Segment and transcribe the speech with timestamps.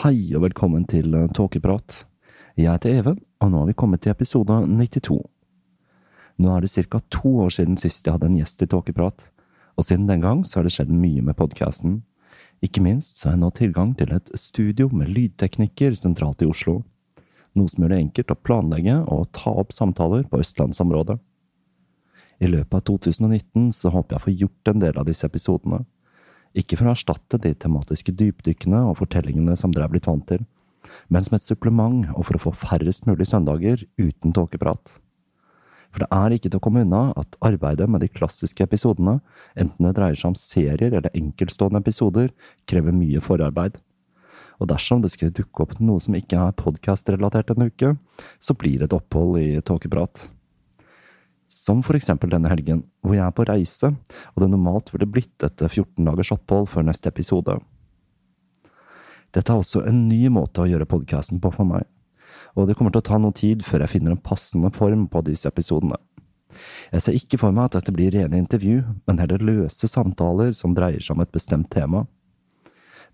[0.00, 2.06] Hei og velkommen til eh, Tåkeprat.
[2.56, 5.18] Jeg heter Even, og nå har vi kommet til episode 92.
[6.40, 7.02] Nå er det ca.
[7.12, 9.26] to år siden sist jeg hadde en gjest i Tåkeprat,
[9.76, 11.98] og siden den gang så har det skjedd mye med podkasten.
[12.64, 16.78] Ikke minst så har jeg nå tilgang til et studio med lydteknikker sentralt i Oslo,
[17.52, 21.20] noe som gjør det enkelt å planlegge og ta opp samtaler på østlandsområdet.
[22.40, 25.84] I løpet av 2019 så håper jeg å få gjort en del av disse episodene.
[26.56, 30.42] Ikke for å erstatte de tematiske dypdykkene og fortellingene som dere er blitt vant til,
[31.08, 34.90] men som et supplement og for å få færrest mulig søndager uten tåkeprat.
[35.90, 39.18] For det er ikke til å komme unna at arbeidet med de klassiske episodene,
[39.58, 42.30] enten det dreier seg om serier eller enkeltstående episoder,
[42.70, 43.78] krever mye forarbeid.
[44.60, 47.94] Og dersom det skulle dukke opp noe som ikke er podkastrelatert en uke,
[48.38, 50.28] så blir det et opphold i tåkeprat.
[51.50, 55.42] Som for eksempel denne helgen, hvor jeg er på reise, og det normalt ville blitt
[55.42, 57.56] etter 14 dagers opphold før neste episode.
[59.34, 61.88] Dette er også en ny måte å gjøre podkasten på for meg,
[62.54, 65.24] og det kommer til å ta noe tid før jeg finner en passende form på
[65.26, 65.98] disse episodene.
[66.90, 70.74] Jeg ser ikke for meg at dette blir rene intervju, men heller løse samtaler som
[70.74, 72.04] dreier seg om et bestemt tema.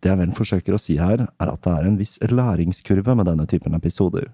[0.01, 3.29] Det jeg vel forsøker å si her, er at det er en viss læringskurve med
[3.29, 4.29] denne typen episoder,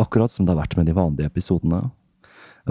[0.00, 1.86] akkurat som det har vært med de vanlige episodene,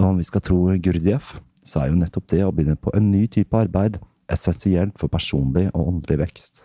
[0.04, 3.26] om vi skal tro Gurdjieff, så er jo nettopp det å begynne på en ny
[3.32, 3.98] type arbeid
[4.32, 6.64] essensielt for personlig og åndelig vekst.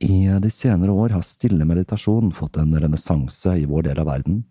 [0.00, 4.44] I de senere år har stille meditasjon fått en renessanse i vår del av verden,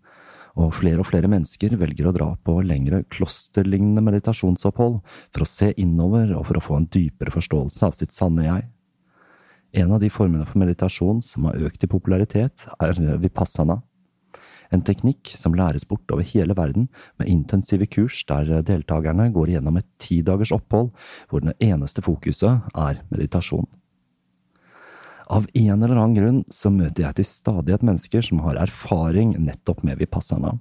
[0.58, 5.72] og flere og flere mennesker velger å dra på lengre klosterlignende meditasjonsopphold for å se
[5.78, 8.66] innover og for å få en dypere forståelse av sitt sanne jeg.
[9.82, 13.78] En av de formene for meditasjon som har økt i popularitet, er vipassana,
[14.70, 16.88] en teknikk som læres bort over hele verden
[17.18, 20.92] med intensive kurs der deltakerne går gjennom et ti dagers opphold
[21.30, 23.68] hvor det eneste fokuset er meditasjon.
[25.30, 29.84] Av en eller annen grunn så møter jeg til stadighet mennesker som har erfaring nettopp
[29.86, 30.56] med vipassana,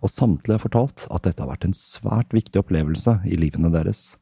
[0.00, 4.16] og samtlige har fortalt at dette har vært en svært viktig opplevelse i livene deres.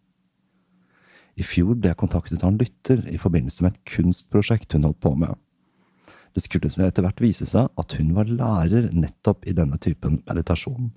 [1.38, 5.02] I fjor ble jeg kontaktet av en lytter i forbindelse med et kunstprosjekt hun holdt
[5.04, 5.36] på med.
[6.36, 10.90] Det skulle etter hvert vise seg at hun var lærer nettopp i denne typen meditasjon.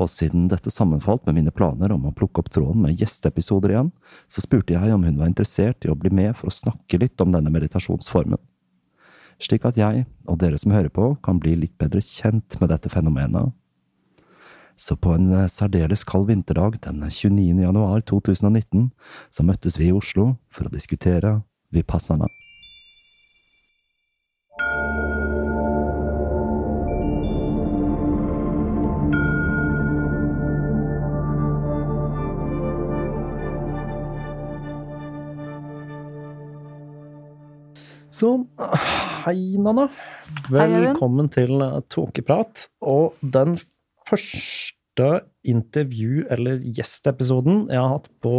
[0.00, 3.90] Og siden dette sammenfalt med mine planer om å plukke opp tråden med gjesteepisoder igjen,
[4.32, 7.20] så spurte jeg om hun var interessert i å bli med for å snakke litt
[7.20, 8.40] om denne meditasjonsformen.
[9.44, 12.92] Slik at jeg, og dere som hører på, kan bli litt bedre kjent med dette
[12.92, 13.52] fenomenet.
[14.80, 17.60] Så på en eh, særdeles kald vinterdag den 29.
[17.64, 18.90] januar 2019
[19.32, 21.38] så møttes vi i Oslo for å diskutere
[21.72, 22.28] Vipassana.
[38.16, 38.46] Sånn.
[39.26, 39.90] Hei, Nanna.
[40.48, 41.60] Velkommen til
[41.92, 42.62] Tåkeprat.
[42.80, 43.58] Og den
[44.08, 48.36] første intervju- eller gjestepisoden jeg har hatt på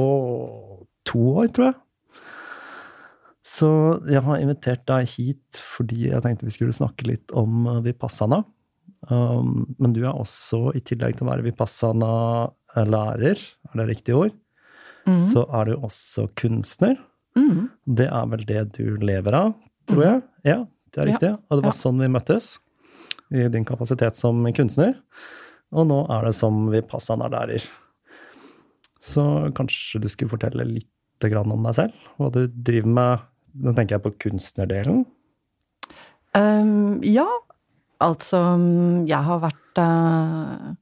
[1.05, 1.75] to år, tror jeg.
[3.45, 7.83] Så jeg har invitert deg hit fordi jeg tenkte vi skulle snakke litt om eh,
[7.85, 8.41] Vipassana.
[9.11, 13.37] Um, men du er også, i tillegg til å være Vipassana-lærer,
[13.69, 14.33] er det riktig ord,
[15.05, 15.21] mm.
[15.29, 16.97] så er du også kunstner.
[17.37, 17.69] Mm.
[17.85, 19.53] Det er vel det du lever av,
[19.89, 20.21] tror jeg?
[20.47, 20.59] Ja,
[20.93, 21.33] det er riktig.
[21.47, 22.55] Og det var sånn vi møttes,
[23.33, 24.95] i din kapasitet som kunstner.
[25.75, 27.65] Og nå er det som Vipassana-lærer.
[29.03, 29.23] Så
[29.55, 31.93] kanskje du skulle fortelle litt om deg selv?
[32.17, 33.27] Hva du driver med?
[33.57, 35.05] Nå tenker jeg på kunstnerdelen.
[36.37, 37.25] Um, ja,
[38.03, 40.75] altså mm, Jeg har vært uh,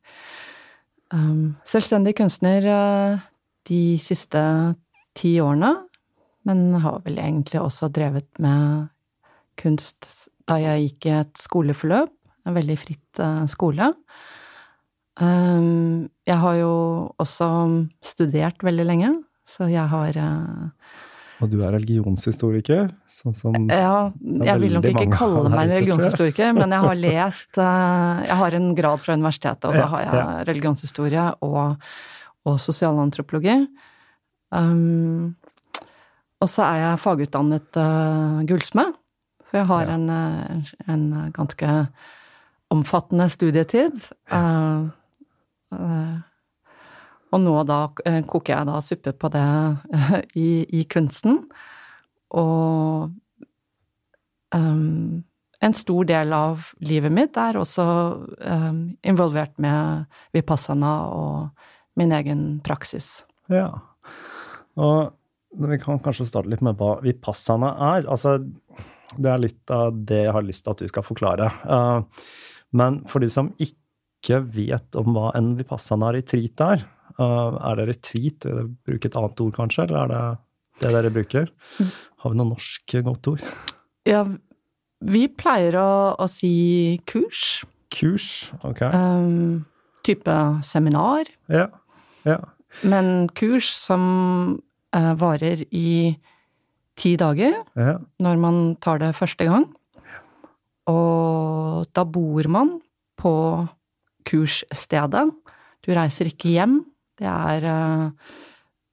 [1.15, 3.23] um, selvstendig kunstner uh,
[3.69, 4.41] de siste
[5.15, 5.71] ti årene.
[6.45, 8.89] Men har vel egentlig også drevet med
[9.59, 10.07] kunst
[10.49, 12.11] da jeg gikk i et skoleforløp.
[12.45, 13.89] En veldig fritt eh, skole.
[15.23, 16.73] Ehm, jeg har jo
[17.21, 17.47] også
[18.03, 19.11] studert veldig lenge,
[19.47, 20.97] så jeg har eh,
[21.39, 26.51] Og du er religionshistoriker, sånn som Ja, jeg vil nok ikke kalle meg en religionshistoriker,
[26.57, 30.47] men jeg har lest eh, Jeg har en grad fra universitetet, og da har jeg
[30.51, 31.89] religionshistorie og,
[32.45, 33.57] og sosialantropologi.
[34.55, 35.35] Um,
[36.43, 38.93] og så er jeg fagutdannet uh, gullsmed,
[39.45, 39.95] så jeg har Ja.
[39.95, 41.87] en, en, en ganske
[42.73, 43.99] omfattende studietid.
[44.31, 44.89] Uh,
[45.71, 46.17] uh,
[47.35, 49.45] og nå da eh, koker jeg da suppe på det
[50.45, 50.49] i,
[50.79, 51.41] i kunsten.
[52.35, 53.11] Og
[54.55, 55.23] um,
[55.65, 57.85] en stor del av livet mitt er også
[58.39, 60.05] um, involvert med
[60.35, 63.25] vipassana og min egen praksis.
[63.51, 63.69] Ja.
[64.79, 65.13] Og
[65.55, 68.07] vi kan kanskje starte litt med hva vipassana er.
[68.11, 68.37] Altså,
[69.17, 71.49] det er litt av det jeg har lyst til at du skal forklare.
[71.65, 72.01] Uh,
[72.75, 76.87] men for de som ikke vet om hva en vipassana retreat er,
[77.19, 78.47] uh, er det retreat?
[78.47, 79.87] Vil dere bruke et annet ord, kanskje?
[79.87, 80.23] Eller er det
[80.81, 81.47] det dere bruker?
[81.79, 83.45] Har vi noe norsk godt ord?
[84.07, 84.25] Ja,
[85.05, 87.63] vi pleier å, å si kurs.
[87.93, 88.49] Kurs?
[88.67, 88.83] Ok.
[88.91, 89.63] Um,
[90.05, 90.35] type
[90.65, 91.29] seminar.
[91.51, 91.69] Ja.
[92.27, 92.39] ja.
[92.83, 94.03] Men kurs som
[94.95, 96.15] uh, varer i
[96.95, 97.63] ti dager.
[97.75, 97.97] ja.
[98.19, 99.67] når man tar det første gang.
[100.87, 102.79] Og da bor man
[103.17, 103.33] på
[104.25, 105.29] kursstedet.
[105.85, 106.79] Du reiser ikke hjem.
[107.19, 107.65] Det er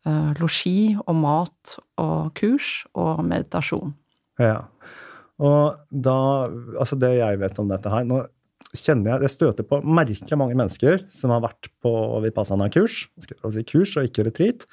[0.07, 3.95] uh, losji og mat og kurs og meditasjon.
[4.41, 4.65] Ja.
[5.43, 8.23] Og da Altså, det jeg vet om dette her Nå
[8.77, 11.93] kjenner jeg Jeg støter på merkelig mange mennesker som har vært på
[12.25, 13.09] Vipassana-kurs.
[13.19, 14.67] altså si kurs og ikke retreat.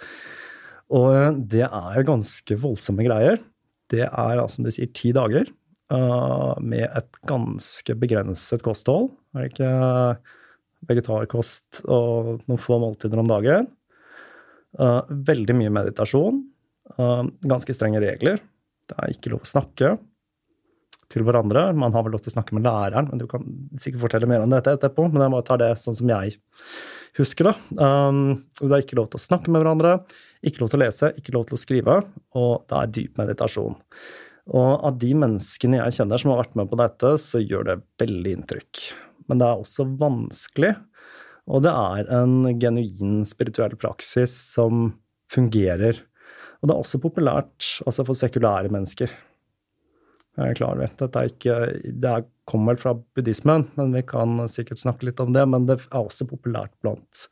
[0.90, 3.42] Og det er ganske voldsomme greier.
[3.90, 5.50] Det er, som du sier, ti dager
[5.94, 9.12] uh, med et ganske begrenset kosthold.
[9.36, 9.74] Er det ikke
[10.90, 13.68] vegetarkost og noen få måltider om dagen?
[15.30, 16.40] Veldig mye meditasjon.
[17.50, 18.40] Ganske strenge regler.
[18.90, 19.98] Det er ikke lov å snakke
[21.10, 21.68] til hverandre.
[21.78, 23.46] Man har vel lov til å snakke med læreren, men du kan
[23.82, 25.08] sikkert fortelle mer om dette etterpå.
[25.10, 26.38] Men jeg må ta det sånn som jeg
[27.18, 27.56] husker det.
[27.76, 28.22] Um,
[28.62, 29.98] det er ikke lov til å snakke med hverandre,
[30.46, 32.00] ikke lov til å lese, ikke lov til å skrive,
[32.40, 33.78] og det er dyp meditasjon.
[34.50, 37.80] Og av de menneskene jeg kjenner som har vært med på dette, så gjør det
[38.02, 38.84] veldig inntrykk.
[39.30, 40.74] Men det er også vanskelig,
[41.50, 44.94] og det er en genuin spirituell praksis som
[45.34, 46.02] fungerer.
[46.60, 49.12] Og det er også populært altså for sekulære mennesker.
[50.40, 54.02] Jeg er klar over Dette er ikke, det er- kommer vel fra buddhismen, men vi
[54.02, 55.46] kan sikkert snakke litt om det.
[55.48, 57.28] Men det er også populært blant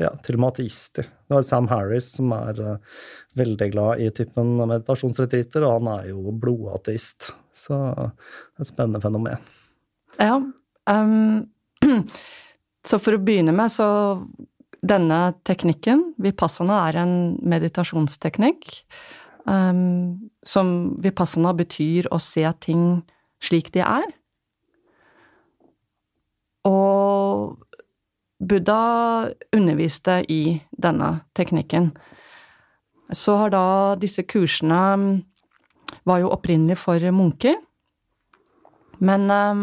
[0.00, 1.08] ja, til og med ateister.
[1.28, 3.00] Det var Sam Harris som er uh,
[3.38, 7.32] veldig glad i typen meditasjonsretriter, og han er jo blodateist.
[7.52, 9.50] Så det er et spennende fenomen.
[10.20, 10.38] Ja.
[10.88, 11.44] Um,
[12.88, 13.88] så for å begynne med, så
[14.82, 18.80] denne teknikken, vipassana, er en meditasjonsteknikk.
[19.42, 23.02] Um, som vipassana betyr å se ting
[23.42, 24.06] slik de er.
[28.52, 31.92] Buddha underviste i denne teknikken.
[33.12, 33.66] Så har da
[34.00, 34.80] disse kursene
[36.08, 37.56] var jo opprinnelig for munker.
[39.00, 39.62] Men um,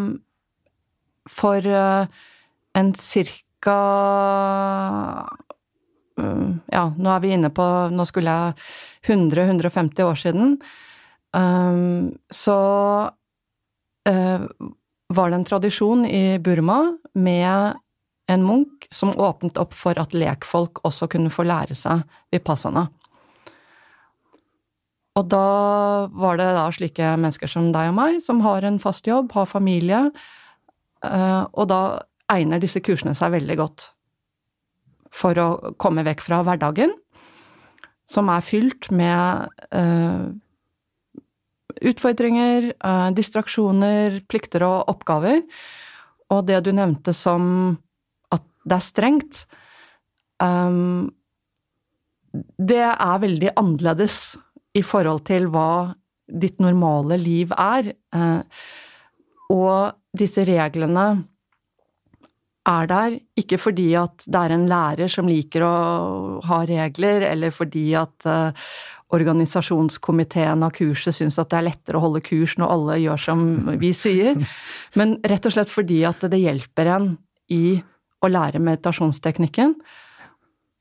[1.30, 2.10] for uh,
[2.74, 3.78] en cirka
[6.20, 7.66] Ja, nå er vi inne på
[7.96, 10.58] Nå skulle jeg 100-150 år siden.
[12.28, 12.58] Så
[15.16, 17.80] var det en tradisjon i Burma med
[18.30, 22.88] en munk som åpnet opp for at lekfolk også kunne få lære seg vipassana.
[25.18, 25.46] Og da
[26.14, 29.50] var det da slike mennesker som deg og meg, som har en fast jobb, har
[29.50, 30.06] familie,
[31.04, 31.82] eh, og da
[32.30, 33.90] egner disse kursene seg veldig godt
[35.10, 36.94] for å komme vekk fra hverdagen,
[38.10, 40.30] som er fylt med eh,
[41.90, 45.42] utfordringer, eh, distraksjoner, plikter og oppgaver.
[46.30, 47.80] Og det du nevnte som
[48.70, 49.46] det er strengt,
[50.44, 51.10] um,
[52.58, 54.20] det er veldig annerledes
[54.78, 55.96] i forhold til hva
[56.30, 57.92] ditt normale liv er.
[58.14, 58.46] Uh,
[59.50, 61.08] og disse reglene
[62.70, 65.74] er der ikke fordi at det er en lærer som liker å
[66.46, 68.70] ha regler, eller fordi at uh,
[69.16, 73.46] organisasjonskomiteen av kurset syns at det er lettere å holde kurs når alle gjør som
[73.82, 74.38] vi sier,
[75.00, 77.16] men rett og slett fordi at det hjelper en
[77.50, 77.80] i
[78.20, 79.76] å lære meditasjonsteknikken.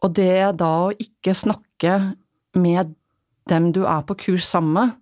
[0.04, 1.98] Og det da å ikke snakke
[2.58, 2.94] med
[3.50, 4.96] dem du er på kurs sammen med,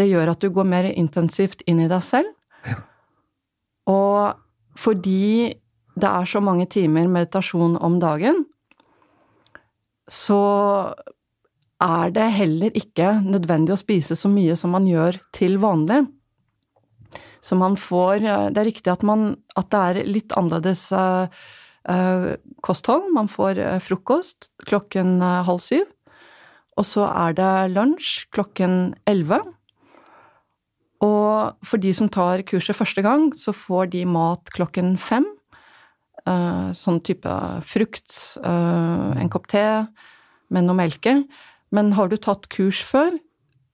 [0.00, 2.30] det gjør at du går mer intensivt inn i deg selv.
[2.64, 2.78] Ja.
[3.92, 5.52] Og fordi
[5.92, 8.44] det er så mange timer meditasjon om dagen,
[10.08, 10.40] så
[11.82, 16.04] er det heller ikke nødvendig å spise så mye som man gjør til vanlig.
[17.42, 18.22] Så man får
[18.54, 21.26] Det er riktig at, man, at det er litt annerledes uh,
[21.90, 23.10] uh, kosthold.
[23.14, 25.88] Man får uh, frokost klokken halv syv.
[26.78, 29.42] Og så er det lunsj klokken elleve.
[31.02, 35.26] Og for de som tar kurset første gang, så får de mat klokken fem.
[36.78, 37.28] sånn type
[37.66, 39.64] frukt, en kopp te
[40.54, 41.16] med noe melke.
[41.74, 43.18] Men har du tatt kurs før,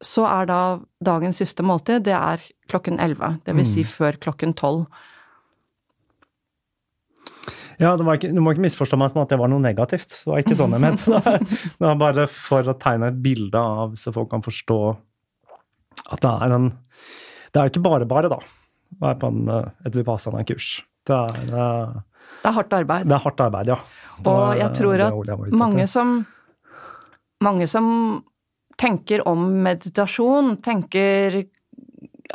[0.05, 0.61] så er da
[1.05, 3.41] dagens siste måltid det er klokken 11.
[3.47, 3.91] Det vil si mm.
[3.91, 4.85] før klokken 12.
[7.79, 10.11] Ja, ikke, Du må ikke misforstå meg som at det var noe negativt.
[10.11, 11.35] Det var ikke sånn jeg mente det.
[11.79, 14.79] Det var bare for å tegne et bilde av, så folk kan forstå
[16.09, 16.71] at det er en
[17.55, 19.53] Det er ikke bare bare, da, å være på en,
[19.87, 20.73] et Vipassana-kurs.
[21.09, 22.01] Det er uh,
[22.43, 23.07] Det er hardt arbeid.
[23.09, 23.79] Det er hardt arbeid, ja.
[24.27, 26.19] Og jeg tror at mange som
[27.45, 27.87] mange som
[28.79, 31.43] tenker om meditasjon, tenker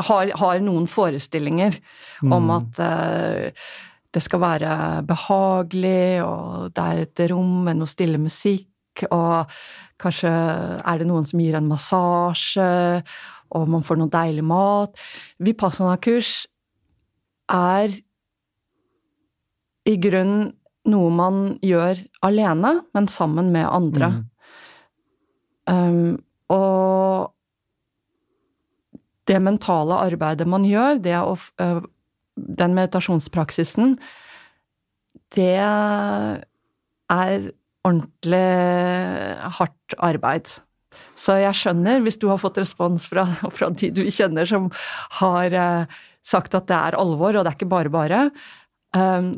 [0.07, 1.77] har, har noen forestillinger
[2.23, 2.33] mm.
[2.33, 3.65] om at uh,
[4.13, 4.73] det skal være
[5.09, 9.49] behagelig, og det er et rom med noe stille musikk, og
[10.01, 12.71] kanskje er det noen som gir en massasje,
[13.53, 14.97] og man får noe deilig mat.
[15.41, 16.33] Vipassana-kurs
[17.53, 17.95] er
[19.89, 20.51] i grunnen
[20.89, 24.09] noe man gjør alene, men sammen med andre.
[24.13, 24.23] Mm.
[25.71, 26.17] Um,
[26.51, 27.31] og
[29.29, 31.37] det mentale arbeidet man gjør, det å,
[32.35, 33.95] den meditasjonspraksisen,
[35.33, 37.47] det er
[37.83, 38.45] ordentlig
[39.59, 40.51] hardt arbeid.
[41.19, 44.69] Så jeg skjønner, hvis du har fått respons fra, fra de du kjenner som
[45.19, 45.55] har
[46.23, 48.27] sagt at det er alvor, og det er ikke bare bare.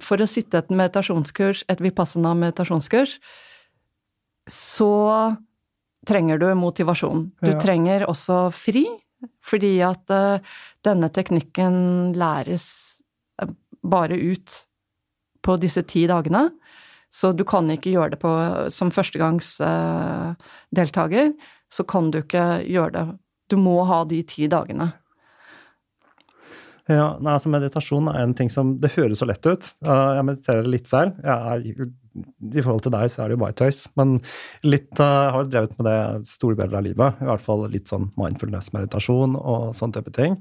[0.04, 3.18] For å sitte et meditasjonskurs, et vipassana meditasjonskurs,
[4.52, 4.92] så
[6.08, 7.32] trenger du motivasjon.
[7.42, 7.60] Du ja.
[7.62, 8.86] trenger også fri,
[9.44, 10.40] fordi at uh,
[10.86, 12.66] denne teknikken læres
[13.42, 13.50] uh,
[13.86, 14.66] bare ut
[15.46, 16.50] på disse ti dagene.
[17.16, 18.32] Så du kan ikke gjøre det på
[18.74, 21.34] Som førstegangsdeltaker,
[21.72, 23.18] så kan du ikke gjøre det.
[23.50, 24.92] Du må ha de ti dagene.
[26.86, 29.66] Ja, nei, altså Meditasjon er en ting som Det høres så lett ut.
[29.82, 31.18] Jeg mediterer litt selv.
[31.26, 33.80] Er, I forhold til deg så er det jo bare tøys.
[33.98, 34.20] Men
[34.68, 37.24] litt, jeg har drevet med det store deler av livet.
[37.24, 40.38] I hvert fall litt sånn mindfulness-meditasjon og sånn type ting.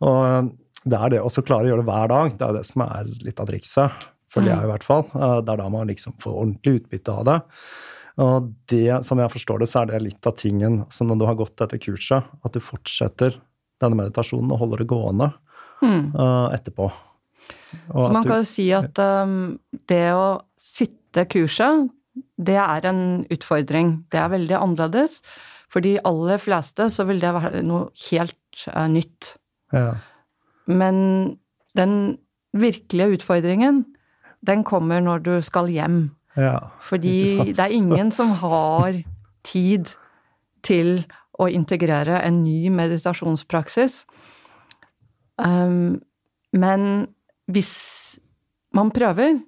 [0.00, 0.48] Og
[0.88, 2.34] det er det å klare å gjøre det hver dag.
[2.40, 4.08] Det er det som er litt av trikset.
[4.32, 5.06] Føler jeg i hvert fall.
[5.12, 7.38] Det er da man liksom får ordentlig utbytte av det.
[8.22, 10.82] Og det, som jeg forstår det, så er det litt av tingen.
[10.92, 13.36] Så når du har gått dette kurset, at du fortsetter
[13.82, 15.34] denne meditasjonen og holder det gående
[15.82, 16.04] mm.
[16.16, 16.90] uh, etterpå.
[17.92, 19.58] Og Så man kan jo si at um,
[19.90, 21.90] det å sitte kurset,
[22.36, 24.02] det er en utfordring.
[24.12, 25.20] Det er veldig annerledes.
[25.72, 29.34] For de aller fleste så vil det være noe helt uh, nytt.
[29.72, 29.94] Ja.
[30.68, 31.38] Men
[31.76, 32.18] den
[32.52, 33.84] virkelige utfordringen,
[34.46, 36.10] den kommer når du skal hjem.
[36.36, 39.02] Ja, Fordi det er ingen som har
[39.44, 39.92] tid
[40.64, 41.02] til
[41.40, 44.02] å integrere en ny meditasjonspraksis.
[45.42, 46.00] Um,
[46.54, 47.06] men
[47.50, 47.74] hvis
[48.76, 49.40] man prøver,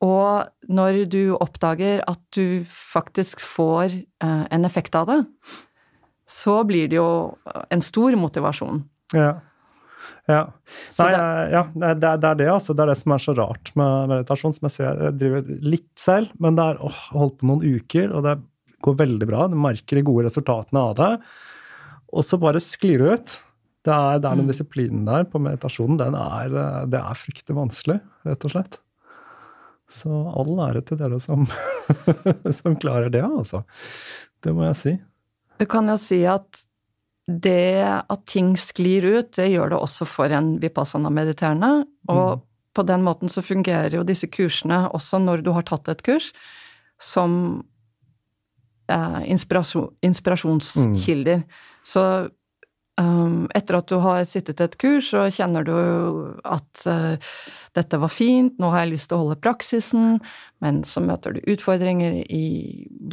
[0.00, 5.20] og når du oppdager at du faktisk får uh, en effekt av det,
[6.30, 7.10] så blir det jo
[7.70, 8.84] en stor motivasjon.
[9.16, 9.40] Ja.
[10.30, 10.44] Ja.
[10.98, 12.74] Nei, det, ja, det, det, er det, altså.
[12.76, 14.54] Det er det som er så rart med meditasjon.
[14.56, 18.12] som Jeg ser, jeg driver litt selv, men det er åh, holdt på noen uker,
[18.14, 18.36] og det
[18.84, 19.46] går veldig bra.
[19.50, 21.10] Du merker de gode resultatene av det.
[22.14, 23.34] Og så bare sklir det ut.
[23.86, 24.52] Det er, det er den mm.
[24.52, 25.98] disiplinen der på meditasjonen.
[26.00, 26.56] Den er,
[26.90, 28.80] det er fryktelig vanskelig, rett og slett.
[29.90, 31.46] Så all ære til dere som,
[32.60, 33.64] som klarer det, altså.
[34.44, 34.92] Det må jeg si.
[35.60, 36.62] Du kan jo si at
[37.30, 41.84] det at ting sklir ut, det gjør det også for en vipassana-mediterende.
[42.10, 42.42] Og
[42.74, 46.30] på den måten så fungerer jo disse kursene også når du har tatt et kurs,
[47.00, 47.62] som
[48.90, 51.44] eh, inspirasjon, inspirasjonskilder.
[51.86, 52.30] Så um,
[53.56, 55.74] etter at du har sittet et kurs, så kjenner du
[56.44, 57.32] at uh,
[57.76, 60.18] dette var fint, nå har jeg lyst til å holde praksisen,
[60.64, 62.44] men så møter du utfordringer i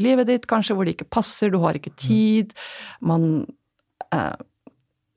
[0.02, 2.56] livet ditt kanskje hvor det ikke passer, du har ikke tid,
[3.00, 3.46] man
[4.14, 4.38] uh,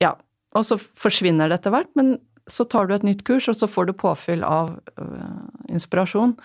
[0.01, 0.15] Ja.
[0.51, 2.17] Og så forsvinner det etter hvert, men
[2.51, 6.35] så tar du et nytt kurs, og så får du påfyll av uh, inspirasjon.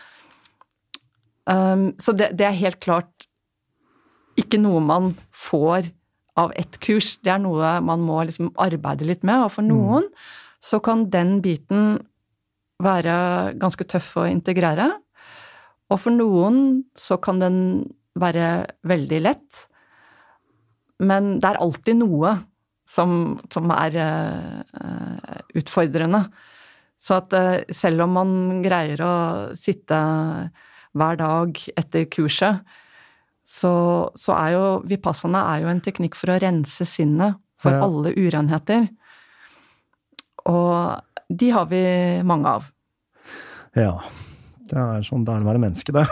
[1.46, 3.26] Um, så det, det, er helt klart
[4.38, 5.90] ikke noe man får
[6.36, 7.16] av ett kurs.
[7.24, 10.26] Det er noe man må liksom arbeide litt med, og for noen mm.
[10.64, 11.96] så kan den biten
[12.82, 14.90] være ganske tøff å integrere.
[15.92, 17.58] Og for noen så kan den
[18.18, 19.64] være veldig lett.
[21.04, 22.34] Men det er alltid noe
[22.88, 26.22] som, som er uh, utfordrende.
[27.00, 28.32] Så at uh, selv om man
[28.64, 29.16] greier å
[29.58, 29.98] sitte
[30.96, 32.64] hver dag etter kurset,
[33.46, 33.72] så,
[34.18, 37.82] så er jo vipassana er jo en teknikk for å rense sinnet for ja.
[37.86, 38.88] alle urenheter.
[40.50, 41.82] Og de har vi
[42.26, 42.70] mange av.
[43.78, 43.92] Ja.
[44.66, 46.06] Det er sånn det er å være menneske, det.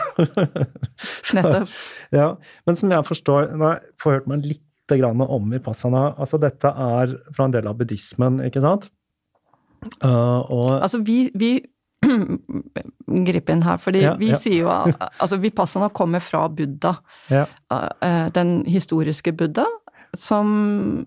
[1.36, 1.72] Nettopp.
[2.14, 2.28] Ja.
[2.68, 6.10] Men som jeg forstår Nå har jeg forhørt meg litt om vipassana.
[6.20, 8.90] Altså, dette er fra en del av buddhismen, ikke sant?
[10.04, 11.56] Uh, og Altså, vi, vi
[13.26, 14.38] gripe inn her, fordi ja, vi ja.
[14.40, 16.96] sier jo altså Vipassana kommer fra Buddha.
[17.32, 17.46] Ja.
[17.72, 19.66] Eh, den historiske Buddha,
[20.18, 20.48] som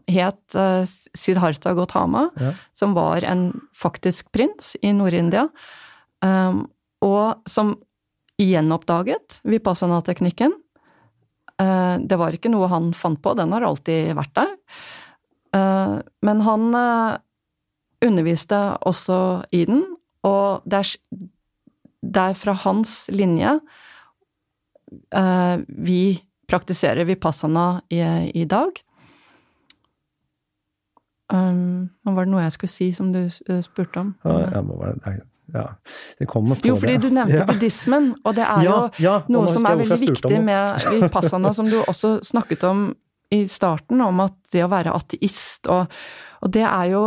[0.09, 0.83] het eh,
[1.17, 2.27] Siddhartha Gautama,
[2.77, 5.47] som var en faktisk prins i Nord-India,
[7.07, 7.75] og som
[8.41, 10.53] gjenoppdaget Vipassana-teknikken.
[11.61, 14.55] Eh, det var ikke noe han fant på, den har alltid vært der.
[15.57, 16.65] Men han
[18.03, 19.17] underviste også
[19.55, 19.81] i den,
[20.27, 20.93] og det er,
[22.03, 23.57] det er fra hans linje
[25.15, 26.01] uh, vi
[26.47, 28.01] praktiserer vipassana i,
[28.33, 28.83] i dag.
[31.27, 34.13] Um, var det noe jeg skulle si som du eh, spurte om?
[34.23, 35.17] Ja, jeg må bare,
[35.51, 35.65] ja,
[36.19, 37.09] det kommer på Jo, fordi det.
[37.09, 37.47] du nevnte ja.
[37.49, 41.81] buddhismen, og det er jo ja, noe som er veldig viktig med vipassana, som du
[41.83, 42.89] også snakket om
[43.35, 45.91] i starten, om at det å være ateist, og,
[46.39, 47.03] og det er jo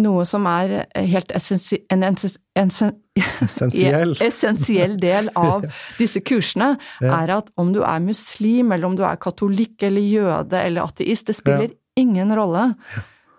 [0.00, 4.14] noe som er helt essensi en essensiell.
[4.28, 5.66] essensiell del av
[6.00, 7.20] disse kursene, ja.
[7.20, 11.26] er at om du er muslim, eller om du er katolikk eller jøde eller ateist,
[11.28, 11.76] det spiller ja.
[12.00, 12.72] ingen rolle.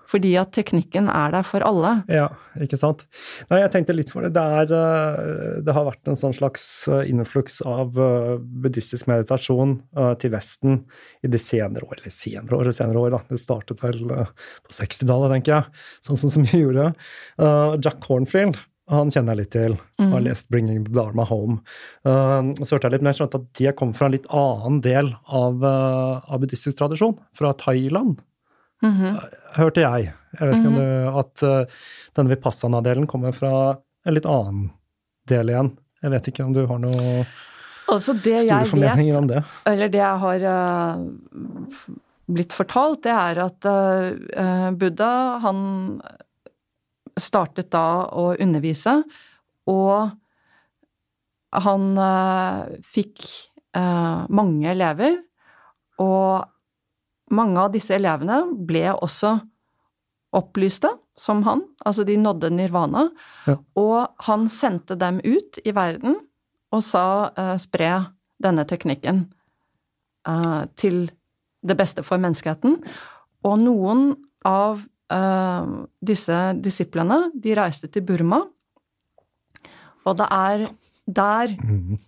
[0.09, 1.93] Fordi at teknikken er der for alle.
[2.11, 2.27] Ja,
[2.61, 3.05] ikke sant.
[3.49, 4.33] Nei, jeg tenkte litt for det.
[4.35, 9.77] Det, er, eh, det har vært en sånn slags eh, innfluks av eh, buddhistisk meditasjon
[10.19, 10.83] til Vesten
[11.23, 12.01] i de senere år.
[12.01, 13.21] Eller senere år senere år, da.
[13.29, 15.81] Det startet vel på 60-tallet, tenker jeg.
[16.05, 16.91] Sånn som så mye gjorde.
[17.83, 18.59] Jack Cornfield
[18.91, 19.77] han kjenner jeg litt til.
[20.01, 20.09] Mm.
[20.11, 21.61] Har lest 'Bringing the Dharma Home'.
[22.03, 24.81] Uh, så hørte jeg litt, men jeg skjønte at de kom fra en litt annen
[24.83, 27.15] del av, uh, av buddhistisk tradisjon.
[27.37, 28.19] Fra Thailand.
[28.83, 29.19] Mm -hmm.
[29.55, 30.13] Hørte jeg.
[30.39, 30.81] Jeg vet ikke om mhm.
[30.81, 31.65] du, at uh,
[32.17, 34.71] denne vipassana-delen kommer fra en litt annen
[35.29, 35.69] del igjen.
[36.01, 37.25] Jeg vet ikke om du har noe
[37.87, 39.43] altså store formeninger om det?
[39.69, 40.95] Eller det jeg har uh,
[42.25, 46.01] blitt fortalt, det er at uh, Buddha, han
[47.19, 49.03] startet da å undervise,
[49.69, 50.09] og
[51.53, 51.83] han
[52.81, 53.21] fikk
[54.33, 55.19] mange elever.
[56.01, 56.41] Og
[57.35, 59.37] mange av disse elevene ble også
[60.33, 63.07] opplyste, som han, altså de nådde nirvana,
[63.45, 63.59] ja.
[63.77, 66.17] og han sendte dem ut i verden
[66.73, 67.91] og sa uh, spre
[68.41, 69.27] denne teknikken
[70.25, 71.05] uh, til
[71.63, 72.79] det beste for menneskeheten.
[73.45, 74.07] Og noen
[74.47, 74.81] av
[75.13, 78.41] uh, disse disiplene, de reiste til Burma,
[80.03, 80.65] og det er
[81.05, 82.01] der mm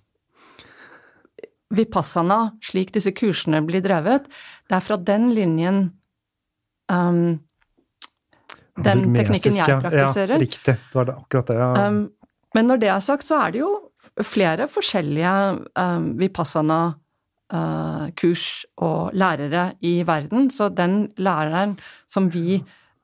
[1.75, 4.27] vipassana, slik disse kursene blir drevet,
[4.69, 5.81] det er fra den linjen
[6.91, 7.39] um,
[8.75, 10.35] Den teknikken jeg praktiserer.
[10.35, 10.75] Ja, riktig.
[10.75, 11.57] Det var det akkurat det.
[11.61, 11.87] Ja.
[11.87, 12.01] Um,
[12.55, 13.71] men når det er sagt, så er det jo
[14.23, 15.33] flere forskjellige
[15.79, 16.83] um, vipassana
[17.53, 20.47] Uh, kurs og lærere i verden.
[20.49, 21.75] Så den læreren
[22.09, 22.55] som vi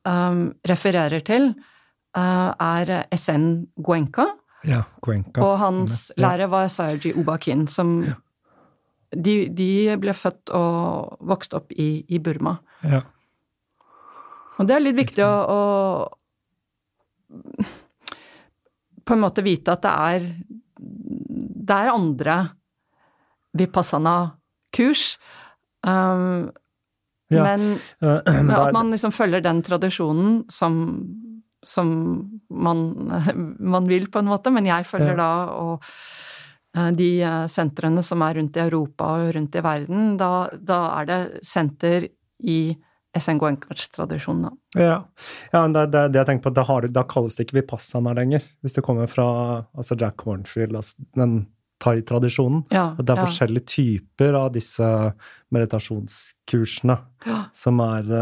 [0.01, 1.51] um, refererer til,
[2.17, 4.25] uh, er SN Guenca.
[4.65, 5.45] Ja, Guenka.
[5.45, 8.17] Og hans lærer var Sayaji Obakin, som ja
[9.11, 12.57] de, de, ble født og vokste opp i, i Burma.
[12.87, 13.01] Ja.
[14.59, 15.59] Og det er litt viktig å, å,
[19.03, 20.21] på en måte vite at det er
[21.61, 22.37] det er andre
[23.57, 25.17] vipassana-kurs.
[25.87, 26.51] Um,
[27.31, 27.43] Ja.
[27.47, 27.79] Men,
[28.27, 30.73] men at man liksom følger den tradisjonen som,
[31.63, 31.87] som
[32.49, 32.81] man,
[33.75, 34.51] man vil, på en måte.
[34.51, 35.21] Men jeg følger Ja.
[35.21, 35.85] da og
[36.95, 41.09] de eh, sentrene som er rundt i Europa og rundt i verden, da, da er
[41.09, 42.07] det senter
[42.41, 42.61] i
[43.17, 44.79] SN Goenkarts-tradisjonen, da.
[44.79, 44.99] Ja,
[45.51, 48.45] ja det, det, det jeg tenker på, da, har, da kalles det ikke vipassana lenger.
[48.63, 49.25] Hvis det kommer fra
[49.75, 51.41] altså Jack Hornfield, altså den
[51.81, 52.63] thai-tradisjonen.
[52.71, 53.25] Ja, det er ja.
[53.25, 54.87] forskjellige typer av disse
[55.51, 57.43] meditasjonskursene Ja.
[57.57, 58.15] som er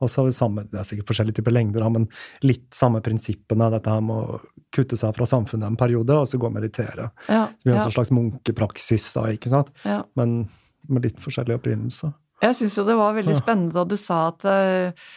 [0.00, 2.08] eh, også samme, Det er sikkert forskjellige typer lengder, men
[2.46, 3.70] litt samme prinsippene.
[3.74, 4.40] Dette her med å
[4.74, 7.10] kutte seg fra samfunnet en periode, og så gå og meditere.
[7.28, 9.72] Ja, Det blir en ja, en slags munkepraksis, da, ikke sant?
[9.84, 10.02] ja.
[10.18, 10.48] Men
[10.88, 12.12] med litt forskjellig opprinnelse.
[12.42, 15.08] Jeg syns jo det var veldig spennende da du sa at eh,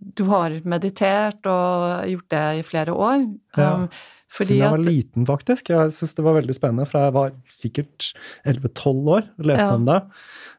[0.00, 3.26] du har meditert og gjort det i flere år.
[3.58, 3.86] Um,
[4.30, 5.72] fordi Siden jeg var liten, faktisk.
[5.74, 8.12] Jeg syns det var veldig spennende, for jeg var sikkert
[8.48, 9.98] 11-12 år og leste om det.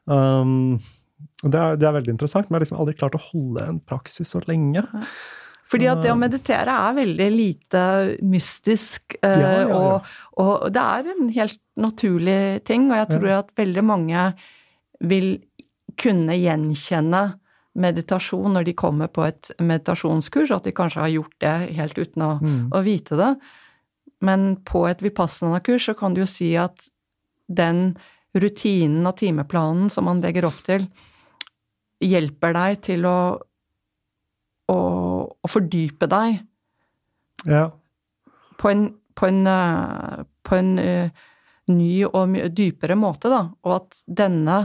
[0.06, 1.01] Um, og
[1.50, 3.80] det er, det er veldig interessant, men jeg har liksom aldri klart å holde en
[3.80, 4.84] praksis så lenge.
[5.72, 7.82] Fordi at det å meditere er veldig lite
[8.22, 9.76] mystisk, eh, Ja, ja, ja.
[9.78, 10.10] Og,
[10.42, 14.26] og det er en helt naturlig ting, og jeg tror at veldig mange
[15.00, 15.30] vil
[15.98, 17.22] kunne gjenkjenne
[17.74, 21.98] meditasjon når de kommer på et meditasjonskurs, og at de kanskje har gjort det helt
[21.98, 22.68] uten å, Mm.
[22.70, 23.36] å vite det.
[24.20, 26.76] Men på et vipassana-kurs så kan du jo si at
[27.48, 27.96] den
[28.36, 30.86] rutinen og timeplanen som man legger opp til,
[32.02, 33.18] hjelper deg til å,
[34.72, 34.78] å,
[35.32, 36.42] å fordype deg
[37.48, 37.68] Ja.
[38.58, 38.84] på en,
[39.18, 41.24] på en, eh, på en uh,
[41.72, 43.44] ny og dypere måte, da.
[43.66, 44.60] Og at denne,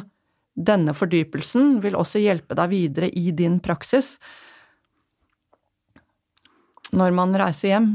[0.53, 4.15] denne fordypelsen vil også hjelpe deg videre i din praksis
[6.95, 7.89] når man reiser hjem.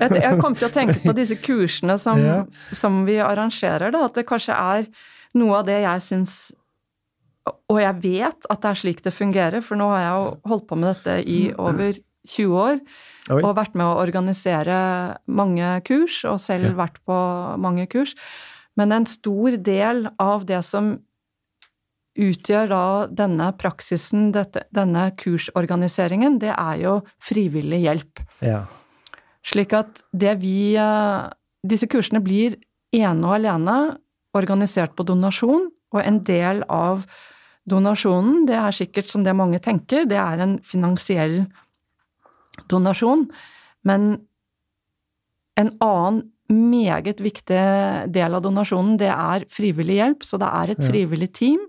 [0.00, 2.44] Jeg, jeg kom til å tenke på disse kursene som, Ja.
[2.72, 4.86] som vi arrangerer, da, at det kanskje er
[5.34, 6.36] noe av det jeg syns
[7.70, 10.64] Og jeg vet at det er slik det fungerer, for nå har jeg jo holdt
[10.66, 11.92] på med dette i over
[12.26, 12.80] 20 år.
[13.30, 13.38] Oi.
[13.42, 14.78] Og vært med å organisere
[15.28, 16.74] mange kurs, og selv Ja.
[16.86, 17.18] vært på
[17.62, 18.16] mange kurs.
[18.76, 20.98] Men en stor del av det som
[22.18, 28.24] utgjør da denne praksisen, dette, denne kursorganiseringen, det er jo frivillig hjelp.
[28.42, 28.64] ja.
[29.46, 31.26] Slik at det vi eh,
[31.66, 32.54] Disse kursene blir
[32.94, 33.96] ene og alene
[34.36, 37.06] organisert på donasjon, og en del av
[37.66, 41.40] donasjonen, det er sikkert som det mange tenker, det er en finansiell
[42.70, 43.26] donasjon,
[43.88, 44.12] men
[45.58, 47.62] en annen meget viktig
[48.14, 51.64] del av donasjonen, det er frivillig hjelp, så det er et frivillig team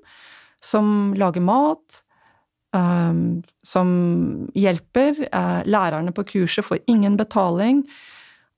[0.62, 2.04] som lager mat,
[3.66, 3.90] som
[4.58, 5.24] hjelper.
[5.28, 7.84] Eh, lærerne på kurset får ingen betaling,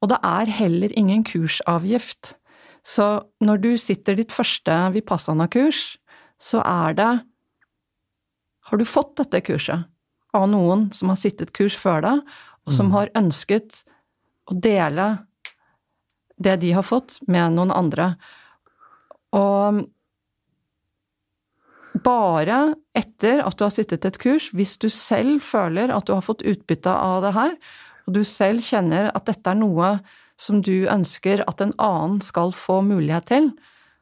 [0.01, 2.35] og det er heller ingen kursavgift.
[2.83, 5.97] Så når du sitter ditt første Vipassana-kurs,
[6.39, 7.11] så er det
[8.69, 9.87] Har du fått dette kurset
[10.37, 12.19] av noen som har sittet kurs før deg,
[12.67, 13.79] og som har ønsket
[14.45, 15.25] å dele
[16.37, 18.11] det de har fått, med noen andre?
[19.33, 19.81] Og
[22.03, 26.25] bare etter at du har sittet et kurs, hvis du selv føler at du har
[26.25, 27.55] fått utbytte av det her,
[28.07, 29.97] og du selv kjenner at dette er noe
[30.39, 33.51] som du ønsker at en annen skal få mulighet til,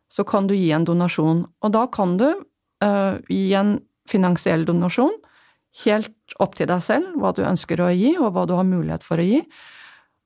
[0.08, 1.44] så kan du gi en donasjon.
[1.66, 5.16] Og da kan du uh, gi en finansiell donasjon,
[5.84, 9.04] helt opp til deg selv, hva du ønsker å gi, og hva du har mulighet
[9.06, 9.42] for å gi.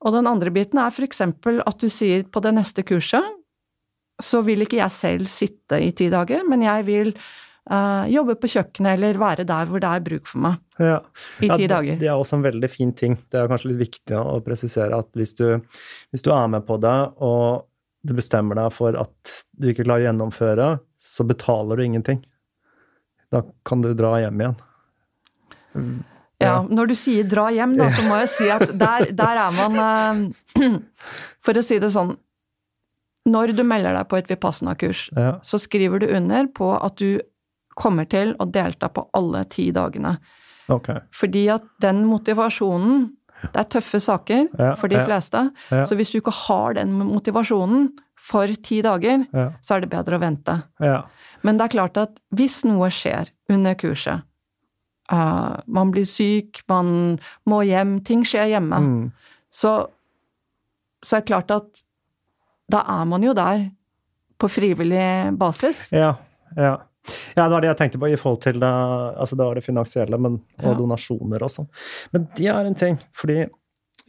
[0.01, 3.25] Og den andre biten er eksempel at du sier på det neste kurset,
[4.21, 7.15] så vil ikke jeg selv sitte i ti dager, men jeg vil
[7.69, 10.99] eh, jobbe på kjøkkenet eller være der hvor det er bruk for meg Ja.
[11.41, 11.99] i ti ja, dager.
[12.01, 13.17] Det er også en veldig fin ting.
[13.29, 15.45] Det er kanskje litt viktig å presisere at hvis du,
[16.11, 17.67] hvis du er med på det, og
[18.01, 22.23] du bestemmer deg for at du ikke klarer å gjennomføre, så betaler du ingenting.
[23.31, 24.57] Da kan du dra hjem igjen.
[26.41, 29.53] Ja, når du sier dra hjem, da, så må jeg si at der, der er
[29.55, 30.79] man uh,
[31.45, 32.15] For å si det sånn
[33.29, 35.35] Når du melder deg på et Vipassana-kurs, Ja.
[35.45, 37.21] så skriver du under på at du
[37.81, 40.15] kommer til å delta på alle ti dagene.
[40.71, 41.01] Okay.
[41.17, 43.09] Fordi at den motivasjonen
[43.41, 45.03] Det er tøffe saker Ja, for de ja.
[45.07, 45.39] fleste.
[45.73, 45.81] Ja.
[45.89, 47.87] Så hvis du ikke har den motivasjonen
[48.21, 49.23] for ti dager,
[49.65, 50.59] så er det bedre å vente.
[50.79, 50.99] Ja.
[51.41, 54.21] Men det er klart at hvis noe skjer under kurset,
[55.11, 57.17] uh, man blir syk, man
[57.49, 59.11] må hjem, ting skjer hjemme, Mm.
[59.49, 59.73] så,
[61.01, 61.81] så er det klart at
[62.69, 63.71] da er man jo der
[64.37, 65.87] på frivillig basis.
[65.91, 66.13] ja.
[66.55, 66.77] Ja.
[67.35, 69.65] Ja, det var det jeg tenkte på i forhold til det, altså det, var det
[69.65, 70.77] finansielle men, og Ja.
[70.77, 71.67] donasjoner og sånn.
[72.13, 73.47] Men det er en ting, fordi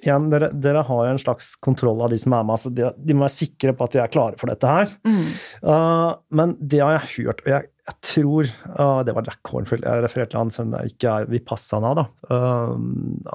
[0.03, 2.57] igjen, dere, dere har jo en slags kontroll av de som er med.
[2.57, 4.91] altså De, de må være sikre på at de er klare for dette her.
[5.63, 9.87] Uh, men det har jeg hørt, og jeg, jeg tror uh, Det var Jack Hornfield
[9.87, 12.07] jeg refererte til, han som ikke er Vipassana, da.
[12.29, 12.75] Uh,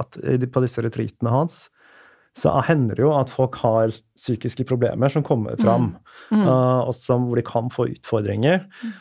[0.04, 0.20] at
[0.52, 1.66] på disse retreatene hans
[2.38, 5.88] så hender det jo at folk har psykiske problemer som kommer fram,
[6.30, 8.60] uh, og som, hvor de kan få utfordringer.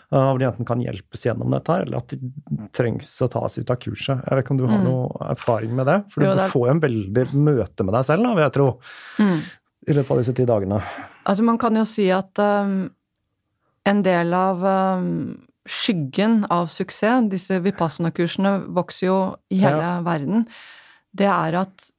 [0.08, 3.58] uh, hvor de enten kan hjelpes gjennom dette, her, eller at de trengs å tas
[3.60, 4.22] ut av kurset.
[4.24, 5.98] Jeg vet ikke om du har noe erfaring med det?
[6.14, 8.46] For Jo, du det er- får jo en veldig møte med deg selv, da, vil
[8.46, 8.68] jeg tro,
[9.86, 10.78] i løpet av disse ti dagene.
[11.26, 12.88] Altså, man kan jo si at um,
[13.86, 15.10] en del av um,
[15.66, 19.18] skyggen av suksess, disse Vipassana-kursene vokser jo
[19.52, 20.00] i hele Ja.
[20.06, 20.46] verden,
[21.14, 21.90] det er at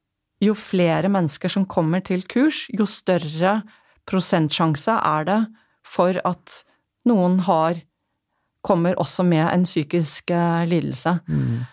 [0.44, 3.60] jo flere mennesker som kommer til kurs, jo større
[4.08, 5.40] prosentsjanse er det
[5.86, 6.62] for at
[7.08, 7.80] noen har
[8.66, 11.18] kommer også med en psykisk lidelse.
[11.26, 11.66] lidelse.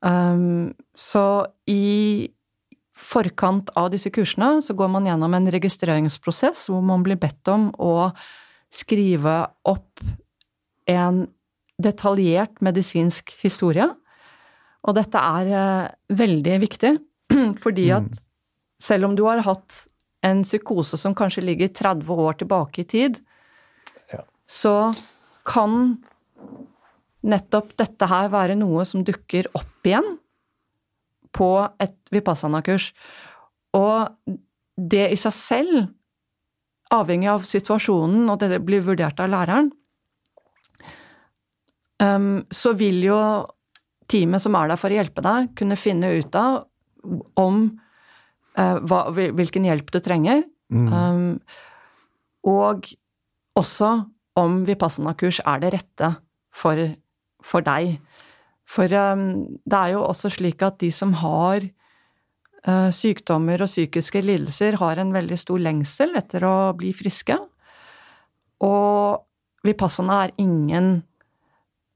[0.00, 2.30] Um, så i
[2.98, 7.68] forkant av disse kursene så går man gjennom en registreringsprosess hvor man blir bedt om
[7.78, 8.10] å
[8.74, 10.02] skrive opp
[10.88, 11.24] en
[11.82, 13.86] detaljert medisinsk historie.
[14.86, 16.92] Og dette er eh, veldig viktig,
[17.64, 18.20] fordi at
[18.82, 19.84] selv om du har hatt
[20.26, 23.20] en psykose som kanskje ligger 30 år tilbake i tid,
[24.12, 24.22] Ja.
[24.46, 24.94] så
[25.44, 25.98] kan
[27.22, 30.18] nettopp dette her være noe som dukker opp igjen
[31.34, 31.50] på
[31.82, 32.92] et Vipassana-kurs.
[33.76, 34.08] Og
[34.78, 35.88] det i seg selv,
[36.94, 39.70] avhengig av situasjonen, og det blir vurdert av læreren,
[42.00, 43.20] um, så vil jo
[44.08, 46.62] teamet som er der for å hjelpe deg, kunne finne ut av
[47.38, 47.64] om
[48.58, 51.38] eh, hva, hvilken hjelp du trenger, um,
[52.48, 52.88] og
[53.58, 53.92] også
[54.38, 56.12] om Vipassana-kurs er det rette
[56.54, 56.82] for,
[57.44, 57.98] for deg.
[58.68, 61.64] For um, det er jo også slik at de som har
[62.68, 67.38] uh, sykdommer og psykiske lidelser, har en veldig stor lengsel etter å bli friske.
[68.64, 69.24] Og
[69.66, 70.90] Vipassana er ingen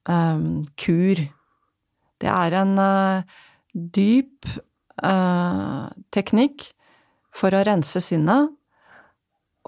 [0.08, 1.20] um, kur.
[2.22, 3.40] Det er en uh,
[3.72, 4.48] dyp
[5.04, 5.84] eh,
[6.14, 6.68] teknikk
[7.32, 8.50] for å rense sinnet,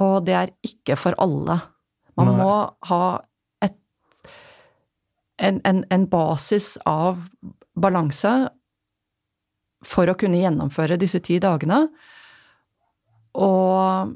[0.00, 1.60] og det er ikke for alle.
[2.18, 2.36] Man Nei.
[2.40, 2.56] må
[2.90, 3.04] ha
[3.64, 3.76] et,
[5.38, 7.22] en, en, en basis av
[7.74, 8.34] balanse
[9.84, 11.84] for å kunne gjennomføre disse ti dagene.
[13.34, 14.14] Og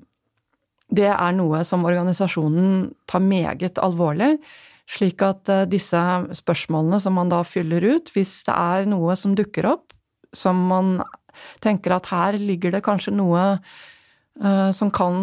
[0.89, 4.37] det er noe som organisasjonen tar meget alvorlig.
[4.89, 6.01] Slik at eh, disse
[6.39, 9.93] spørsmålene som man da fyller ut, hvis det er noe som dukker opp,
[10.37, 10.99] som man
[11.65, 13.43] tenker at her ligger det kanskje noe
[14.43, 15.15] uh, som kan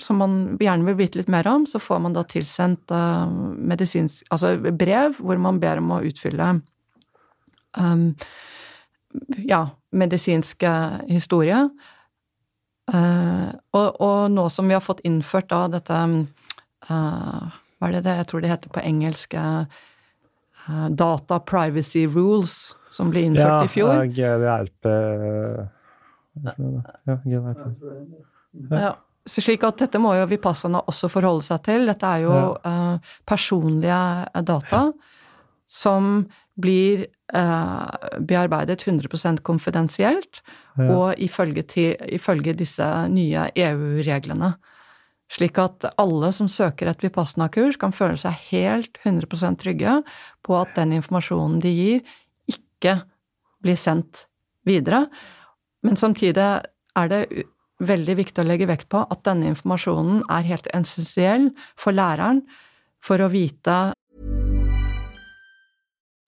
[0.00, 4.24] Som man gjerne vil vite litt mer om, så får man da tilsendt uh, medisinsk
[4.30, 6.54] Altså brev hvor man ber om å utfylle
[7.78, 8.14] um,
[9.46, 11.68] ja, medisinsk eh, historie.
[12.90, 17.44] Uh, og, og nå som vi har fått innført da dette eh,
[17.78, 19.36] Hva er det det jeg tror det heter på engelsk?
[19.38, 19.78] eh,
[20.96, 23.94] data privacy rules, som ble innført i fjor.
[23.94, 24.90] Ja, GDRP
[26.40, 27.64] Ja, GDRP.
[28.70, 28.96] Ja.
[29.28, 31.84] Så slik at dette må jo Vipassana også forholde seg til.
[31.90, 33.98] Dette er jo eh, personlige
[34.34, 34.84] data data
[35.70, 36.24] som
[36.60, 37.86] blir uh,
[38.18, 40.42] bearbeidet 100 konfidensielt,
[40.80, 44.50] og ifølge, til, ifølge disse nye EU-reglene.
[45.30, 50.00] Slik at alle som søker et Vipassana-kurs, kan føle seg helt 100% trygge
[50.46, 52.02] på at den informasjonen de gir,
[52.50, 52.96] ikke
[53.62, 54.24] blir sendt
[54.66, 55.04] videre.
[55.86, 56.48] Men samtidig
[56.98, 57.22] er det
[57.80, 62.42] veldig viktig å legge vekt på at denne informasjonen er helt essensiell for læreren
[63.04, 63.78] for å vite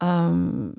[0.00, 0.72] Um,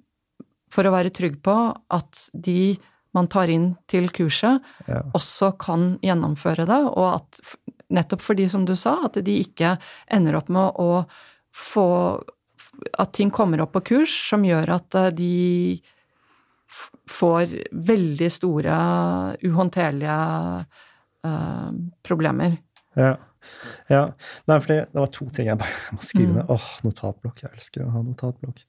[0.71, 1.55] for å være trygg på
[1.91, 2.77] at de
[3.11, 5.01] man tar inn til kurset, Ja.
[5.13, 7.41] også kan gjennomføre det, og at
[7.91, 11.05] nettopp nettopp fordi, som du sa, at de ikke ender opp med å
[11.51, 12.21] få
[12.97, 15.81] At ting kommer opp på kurs som gjør at eh, de
[17.11, 18.77] får veldig store,
[19.43, 20.15] uhåndterlige
[21.27, 22.55] uh, problemer.
[22.95, 23.17] Ja.
[23.91, 24.03] Ja.
[24.49, 26.37] Nei, fordi det var to ting jeg bare må skrive Mm.
[26.39, 26.51] ned.
[26.53, 27.41] Åh, notatblokk.
[27.43, 28.63] Jeg elsker å ha notatblokk.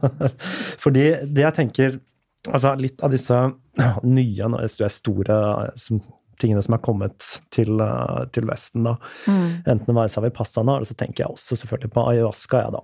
[0.84, 2.00] fordi det jeg tenker
[2.48, 3.36] Altså litt av disse
[4.16, 4.46] nye,
[4.88, 5.34] store
[5.76, 5.98] som,
[6.40, 8.94] tingene som er kommet til, eh, til Vesten, da.
[9.28, 12.80] Enten det være seg Vipassana, eller så tenker jeg også selvfølgelig på ayahuasca, jeg, da.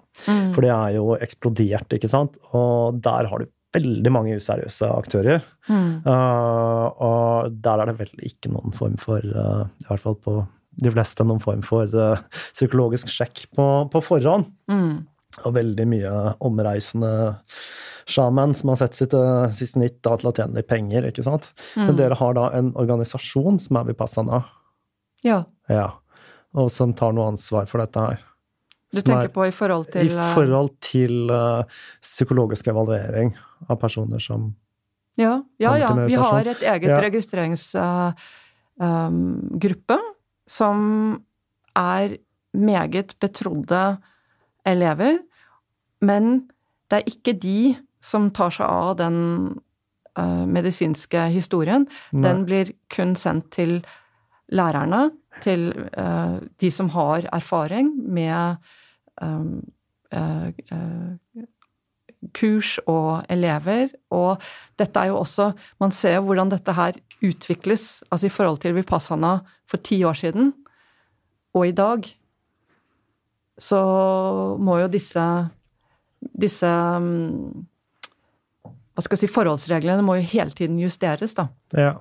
[0.52, 2.36] For det er jo eksplodert, ikke sant.
[2.52, 5.40] Og der har du veldig mange useriøse aktører.
[5.68, 6.04] Mm.
[6.04, 10.36] Uh, og der er det vel ikke noen form for, uh, i hvert fall på
[10.76, 12.18] de fleste, noen form for uh,
[12.52, 14.44] psykologisk sjekk på, på forhånd.
[14.70, 15.06] Mm.
[15.44, 16.12] Og veldig mye
[16.44, 17.10] omreisende
[18.08, 21.24] sjaman som har sett sitt, uh, sitt snitt da, til å tjene litt penger, ikke
[21.26, 21.44] sant.
[21.74, 21.86] Mm.
[21.88, 24.38] Men dere har da en organisasjon som er Vipassana,
[25.24, 25.38] Ja.
[25.72, 25.88] ja,
[26.54, 28.18] og som tar noe ansvar for dette her.
[28.94, 31.62] Du tenker er- på i forhold til I eh, forhold til uh,
[32.04, 33.34] psykologisk evaluering
[33.68, 34.54] av personer som
[35.18, 35.90] Ja, ja, ja.
[36.06, 37.00] Vi har et eget Ja.
[37.00, 39.98] registreringsgruppe
[40.46, 40.80] som
[41.76, 42.16] er
[42.56, 43.96] meget betrodde
[44.66, 45.18] elever,
[46.00, 46.48] men
[46.90, 49.18] det er ikke de som tar seg av den
[50.18, 51.86] uh, medisinske historien.
[52.12, 53.80] Den blir kun sendt til
[54.48, 55.10] lærerne,
[55.42, 58.56] til uh, de som har erfaring med
[59.22, 59.58] uh,
[62.36, 63.88] kurs og elever.
[64.12, 64.42] Og
[64.78, 68.76] dette er jo også Man ser jo hvordan dette her utvikles, altså i forhold til
[68.76, 70.52] Vipassana for ti år siden
[71.56, 72.04] og i dag.
[73.56, 73.80] Så
[74.60, 75.24] må jo disse
[76.36, 77.64] disse mm,
[78.96, 81.50] hva skal jeg si, forholdsreglene må jo hele tiden justeres, da.
[81.76, 81.98] Ja.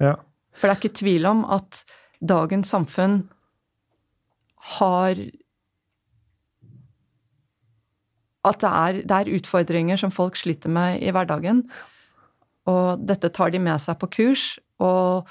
[0.00, 0.14] ja.
[0.56, 1.82] For det er ikke tvil om at
[2.24, 3.18] dagens samfunn
[4.78, 5.20] har
[8.44, 11.64] At det er, det er utfordringer som folk sliter med i hverdagen.
[12.70, 14.46] Og dette tar de med seg på kurs.
[14.82, 15.28] Og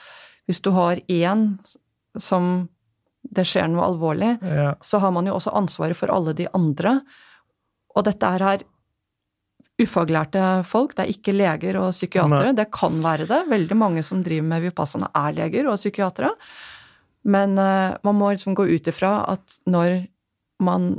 [0.49, 1.47] hvis du har én
[2.19, 2.67] som
[3.23, 4.73] det skjer noe alvorlig, ja.
[4.83, 6.97] så har man jo også ansvaret for alle de andre.
[7.95, 8.65] Og dette er her
[9.81, 12.51] ufaglærte folk, det er ikke leger og psykiatere.
[12.51, 12.57] Nei.
[12.59, 13.39] Det kan være det.
[13.49, 16.33] Veldig mange som driver med vipassana er leger og psykiatere.
[17.23, 20.03] Men uh, man må liksom gå ut ifra at når
[20.63, 20.97] man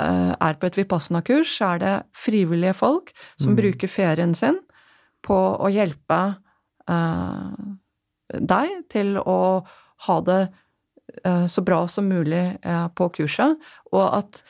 [0.00, 3.56] er på et vipassana-kurs, så er det frivillige folk som Mm.
[3.56, 4.58] bruker ferien sin
[5.22, 6.36] på å hjelpe
[6.88, 7.74] eh,
[8.40, 9.64] deg til å
[10.06, 10.40] ha det
[11.24, 13.58] eh, så bra som mulig eh, på kurset,
[13.92, 14.42] og at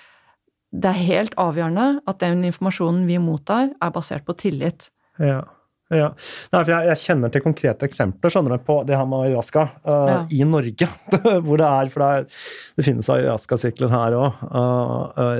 [0.73, 4.91] det er helt avgjørende at den informasjonen vi mottar, er basert på tillit.
[5.19, 5.43] Ja.
[5.91, 6.09] Ja.
[6.53, 10.09] Nei, jeg, jeg kjenner til konkrete eksempler skjønner du, på det her med ayahuasca uh,
[10.11, 10.19] Ja.
[10.31, 10.89] i Norge.
[11.47, 12.43] hvor det er, for det, er,
[12.79, 14.43] det finnes ayahuasca-sirkler her òg.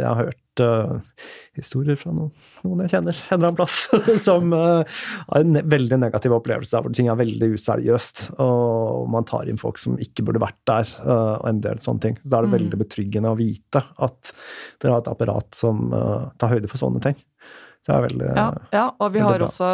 [0.01, 1.23] jeg har hørt eh,
[1.57, 2.33] historier fra noen,
[2.67, 3.77] noen jeg kjenner en eller annen plass,
[4.27, 4.99] som eh,
[5.31, 8.27] har en ne veldig negativ opplevelse hvor ting er veldig useriøst.
[8.43, 12.19] Og man tar inn folk som ikke burde vært der, og en del sånne ting.
[12.25, 12.59] Så da er det Mm.
[12.59, 14.33] veldig betryggende å vite at
[14.83, 15.87] dere har et apparat som
[16.41, 17.15] tar høyde for sånne ting.
[17.87, 19.47] Det er veldig Ja, ja og vi har bra.
[19.47, 19.69] også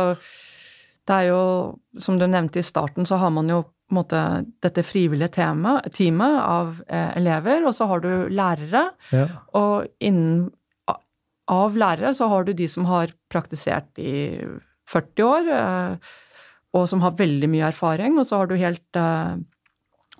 [1.06, 1.42] Det er jo,
[2.02, 4.20] som du nevnte i starten, så har man jo på en måte
[4.64, 8.88] dette frivillige tema, teamet av eh, elever, og så har du lærere.
[9.14, 9.26] ja.
[9.54, 10.48] Og innen
[11.46, 14.42] av lærere så har du de som har praktisert i
[14.90, 16.16] 40 år, eh,
[16.74, 19.38] og som har veldig mye erfaring, og så har du helt eh,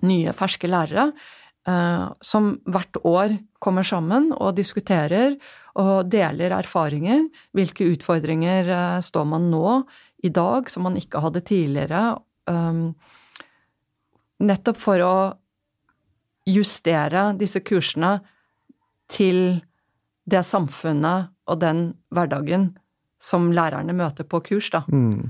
[0.07, 1.11] nye, ferske lærere
[1.67, 5.37] eh, som hvert år kommer sammen og diskuterer
[5.77, 7.27] og deler erfaringer.
[7.57, 9.81] Hvilke utfordringer eh, står man nå
[10.23, 12.17] i dag som man ikke hadde tidligere?
[12.47, 12.95] Um,
[14.39, 15.15] nettopp for å
[16.47, 18.17] justere disse kursene
[19.11, 19.59] til
[20.27, 22.69] det samfunnet og den hverdagen
[23.23, 24.83] som lærerne møter på kurs, da.
[24.91, 25.29] Mm.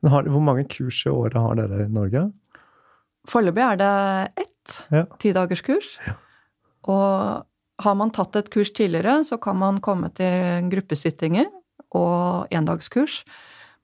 [0.00, 2.26] Men har, hvor mange kurs i året har dere i Norge?
[3.30, 3.92] Foreløpig er det
[4.44, 5.04] ett Ja.
[5.20, 5.98] tidagerskurs.
[6.88, 7.44] Og
[7.84, 11.46] har man tatt et kurs tidligere, så kan man komme til gruppesittinger
[11.92, 13.24] og endagskurs.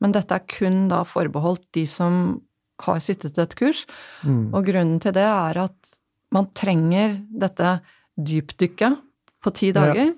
[0.00, 2.40] Men dette er kun da forbeholdt de som
[2.80, 3.84] har sittet et kurs.
[4.24, 4.54] Mm.
[4.56, 5.94] Og grunnen til det er at
[6.34, 7.78] man trenger dette
[8.20, 9.00] dypdykket
[9.40, 10.14] på ti dager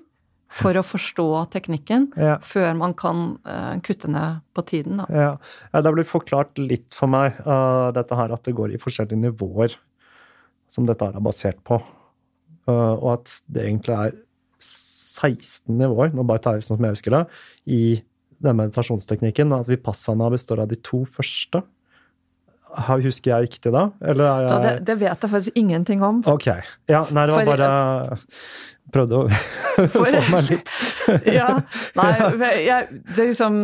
[0.53, 2.37] for å forstå teknikken Ja.
[2.45, 5.01] før man kan uh, kutte ned på tiden.
[5.01, 5.07] Da.
[5.09, 5.31] Ja.
[5.73, 9.17] ja, Det blitt forklart litt for meg, uh, dette her at det går i forskjellige
[9.17, 9.73] nivåer
[10.69, 11.81] som dette er basert på.
[12.69, 14.13] Uh, og at det egentlig er
[14.61, 17.23] 16 nivåer, nå bare tar jeg sånn som jeg husker det,
[17.65, 17.83] i
[18.43, 19.53] den meditasjonsteknikken.
[19.55, 21.63] At vipassana består av de to første.
[22.73, 23.83] Husker jeg riktig da?
[24.01, 24.17] Jeg
[24.49, 26.23] det, det vet jeg faktisk ingenting om.
[26.25, 26.47] Ok.
[26.89, 28.19] Ja, nei, det var For- bare
[28.93, 29.27] Prøvde å
[29.93, 30.69] få meg litt
[31.37, 31.45] ja,
[31.97, 32.09] nei,
[32.67, 33.55] jeg, det er liksom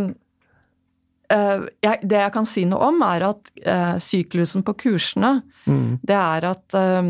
[1.34, 6.00] uh, jeg, Det jeg kan si noe om, er at uh, syklusen på kursene, Mm.
[6.02, 7.10] det er at eh,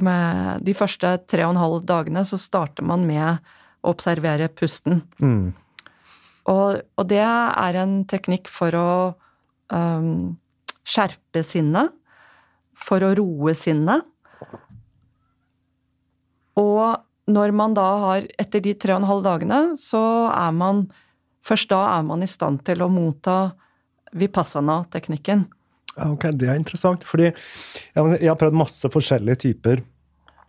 [0.00, 3.42] med de første tre og en halv dagene så starter man med
[3.84, 5.02] å observere pusten.
[5.20, 5.50] Mm.
[6.50, 8.90] Og, og det er en teknikk for å
[9.70, 10.38] um,
[10.86, 11.92] skjerpe sinnet,
[12.74, 14.06] for å roe sinnet.
[16.58, 20.88] Og når man da har, etter de tre og en halv dagene, så er man
[21.40, 23.54] Først da er man i stand til å motta
[24.12, 25.46] vipassana-teknikken.
[26.04, 27.06] Ok, det er interessant.
[27.08, 29.80] Fordi jeg har prøvd masse forskjellige typer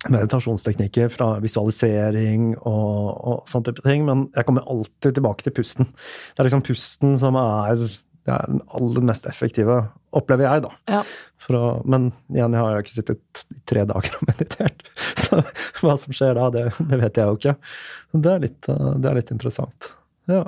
[0.10, 5.89] meditasjonsteknikker, fra visualisering og, og sånne type ting, men jeg kommer alltid tilbake til pusten.
[5.91, 7.84] Det er liksom pusten som er,
[8.30, 9.84] er den aller mest effektive,
[10.18, 10.74] opplever jeg, da.
[10.97, 11.04] Ja.
[11.52, 14.84] Å, men igjen, jeg har jo ikke sittet i tre dager og meditert.
[15.22, 15.41] Så
[15.82, 17.56] hva som skjer da, det, det vet jeg jo ikke.
[18.18, 19.91] Det er litt, eh, det er litt interessant.
[20.32, 20.45] Ja.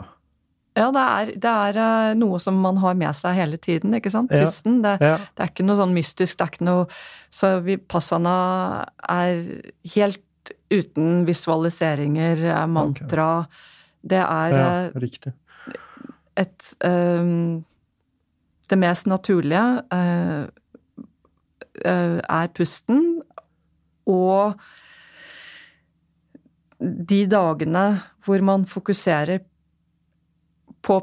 [0.74, 4.12] Ja, det er, det er eh, noe som man har med seg hele tiden, ikke
[4.14, 4.32] sant?
[4.34, 4.82] Pusten.
[4.82, 5.18] Det, Ja.
[5.22, 6.88] det er ikke noe sånn mystisk, det er ikke noe
[7.34, 8.38] Så vipassana
[9.10, 9.44] er
[9.96, 10.24] helt
[10.74, 13.48] uten visualiseringer, mantra mantra.
[14.04, 15.34] Det er ja, eh, riktig.
[16.36, 17.64] et um,
[18.70, 20.48] Det mest naturlige uh,
[21.86, 23.22] uh, er pusten,
[24.08, 24.60] og
[26.80, 29.53] de dagene hvor man fokuserer på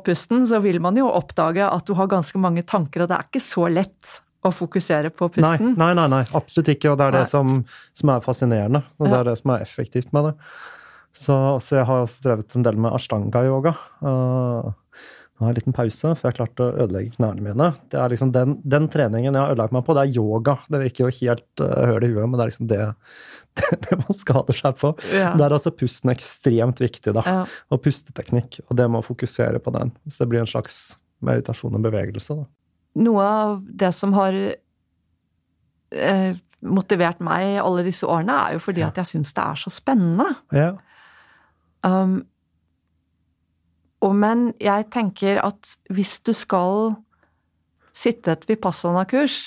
[0.05, 3.29] pusten, så vil man jo oppdage at du har ganske mange tanker, og det er
[3.31, 5.75] ikke så lett å fokusere på pusten.
[5.77, 6.93] nei, nei, nei, absolutt ikke.
[6.93, 7.65] Og det er det som,
[7.97, 9.21] som er fascinerende, og det Ja.
[9.21, 10.35] er det som er effektivt med det.
[11.13, 13.75] Så, så jeg har også drevet en del med ashtanga-yoga.
[14.01, 14.71] Uh,
[15.49, 17.69] jeg en liten pause, for jeg har klart å ødelegge knærne mine.
[17.93, 20.57] Det er liksom den, den treningen jeg har ødelagt meg på, det er yoga.
[20.69, 22.81] Det virker jo helt uh, høl i huet, men det er liksom det,
[23.61, 24.93] det, det man skader seg på.
[25.15, 25.33] Ja.
[25.41, 27.25] Der er altså pusten ekstremt viktig, da.
[27.25, 27.45] Ja.
[27.73, 28.61] Og pusteteknikk.
[28.69, 29.95] Og det med å fokusere på den.
[30.09, 30.81] Så det blir en slags
[31.25, 32.49] meditasjon og bevegelse, da.
[33.01, 34.35] Noe av det som har
[35.95, 36.31] eh,
[36.61, 40.27] motivert meg alle disse årene, er jo fordi at jeg syns det er så spennende.
[40.55, 40.73] Ja.
[41.87, 42.21] Um,
[44.01, 46.95] og men jeg tenker at hvis du skal
[47.97, 49.39] sitte et vipassana-kurs,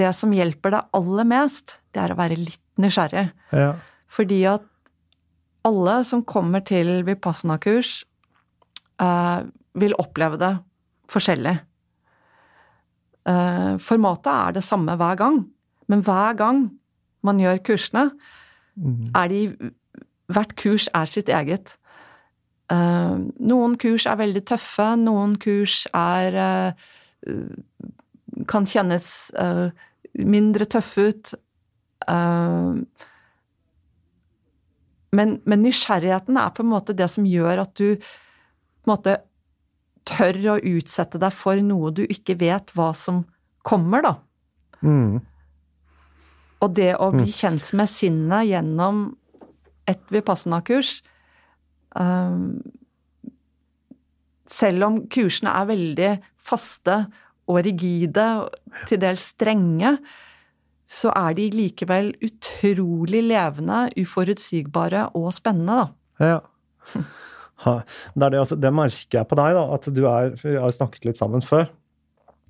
[0.00, 3.30] det som hjelper deg aller mest, det er å være litt nysgjerrig.
[3.52, 3.72] ja.
[4.10, 4.64] Fordi at
[5.68, 8.04] alle som kommer til vipassana-kurs,
[8.98, 9.40] eh,
[9.78, 10.54] vil oppleve det
[11.12, 11.60] forskjellig.
[13.28, 15.44] Eh, formatet er det samme hver gang,
[15.86, 16.70] men hver gang
[17.22, 18.10] man gjør kursene,
[19.14, 19.72] er de
[20.30, 21.72] Hvert kurs er sitt eget.
[22.70, 23.14] Eh,
[23.50, 26.90] noen kurs er veldig tøffe, noen kurs er eh,
[28.50, 29.66] Kan kjennes eh,
[30.14, 31.32] mindre tøffe ut.
[35.10, 39.16] Men, men nysgjerrigheten er på en måte det som gjør at du på en måte
[40.08, 43.20] tør å utsette deg for noe du ikke vet hva som
[43.66, 44.14] kommer, da.
[44.80, 45.20] Mm.
[46.64, 49.04] Og det å bli kjent med sinnet gjennom
[49.90, 51.00] et vipassana-kurs
[54.50, 56.10] Selv om kursene er veldig
[56.50, 56.96] faste
[57.50, 59.96] og rigide, og til dels strenge,
[60.90, 66.30] så er de likevel utrolig levende, uforutsigbare og spennende, da.
[66.32, 66.38] Ja.
[67.60, 71.04] Det, det, altså, det merker jeg på deg, da, at du er Vi har snakket
[71.04, 71.68] litt sammen før.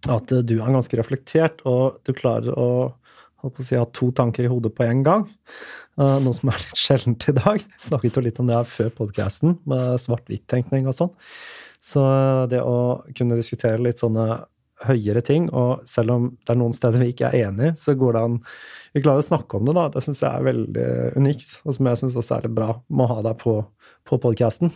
[0.09, 2.68] At du er ganske reflektert, og du klarer å
[3.43, 5.26] holdt på å si, ha to tanker i hodet på en gang.
[6.01, 7.64] Uh, noe som er litt sjeldent i dag.
[7.82, 11.12] Snakket jo litt om det her før podkasten, med svart-hvitt-tenkning og sånn.
[11.80, 14.26] Så eh, det å kunne diskutere litt sånne
[14.84, 18.16] høyere ting, og selv om det er noen steder vi ikke er enige, så går
[18.16, 18.38] det an
[18.95, 19.88] Vi klarer å snakke om det, da.
[19.93, 20.86] Det syns jeg er veldig
[21.20, 23.55] unikt, og som jeg syns også er litt bra med å ha deg på,
[24.09, 24.72] på podkasten.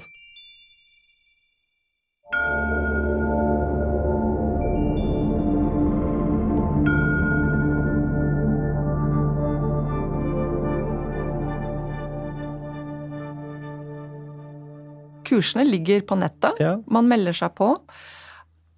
[15.34, 16.60] Kursene ligger på nettet.
[16.62, 16.76] Ja.
[16.86, 17.74] Man melder seg på.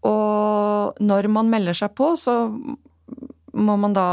[0.06, 2.46] Og når man melder seg på, så
[3.56, 4.08] må man da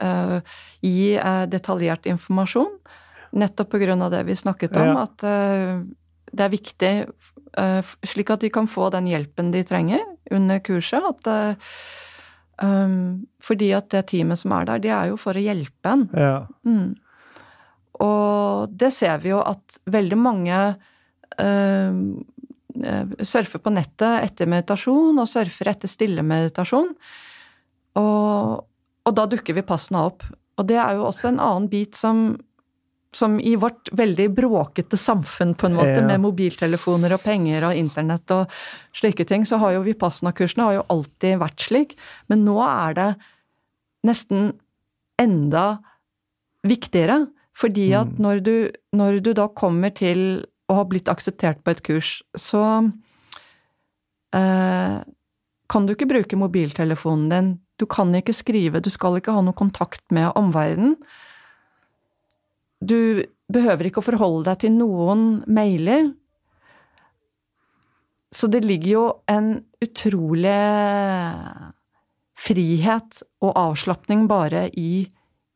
[0.00, 0.38] eh,
[0.84, 2.74] gi eh, detaljert informasjon.
[3.36, 5.06] Nettopp på grunn av det vi snakket om, Ja.
[5.06, 5.80] at eh,
[6.32, 6.92] det er viktig
[7.56, 11.04] eh, slik at de kan få den hjelpen de trenger under kurset.
[11.08, 11.72] At, eh,
[12.62, 16.06] um, fordi at det teamet som er der, de er jo for å hjelpe en.
[16.12, 16.46] Ja.
[16.66, 16.96] Mm.
[18.04, 20.60] Og det ser vi jo at veldig mange
[23.24, 26.90] surfer på nettet etter meditasjon, og surfer etter stille meditasjon.
[27.96, 28.64] Og,
[29.06, 30.26] og da dukker vi passene opp.
[30.58, 32.36] Og det er jo også en annen bit som,
[33.16, 36.06] som i vårt veldig bråkete samfunn, på en måte, Ja.
[36.06, 38.52] med mobiltelefoner og penger og internett og
[38.96, 41.96] slike ting, så har jo Vipassana-kursene har jo alltid vært slik.
[42.28, 43.08] Men nå er det
[44.04, 44.52] nesten
[45.20, 45.78] enda
[46.66, 47.26] viktigere.
[47.56, 48.18] Fordi at Mm.
[48.20, 52.62] når, du, når du da kommer til å har blitt akseptert på et kurs, så
[54.34, 54.98] eh,
[55.66, 57.54] kan du ikke bruke mobiltelefonen din.
[57.76, 60.96] Du kan ikke skrive, du skal ikke ha noe kontakt med omverdenen.
[62.80, 66.10] Du behøver ikke å forholde deg til noen mailer.
[68.34, 69.52] Så det ligger jo en
[69.84, 70.56] utrolig
[72.36, 75.06] frihet og avslapning bare i,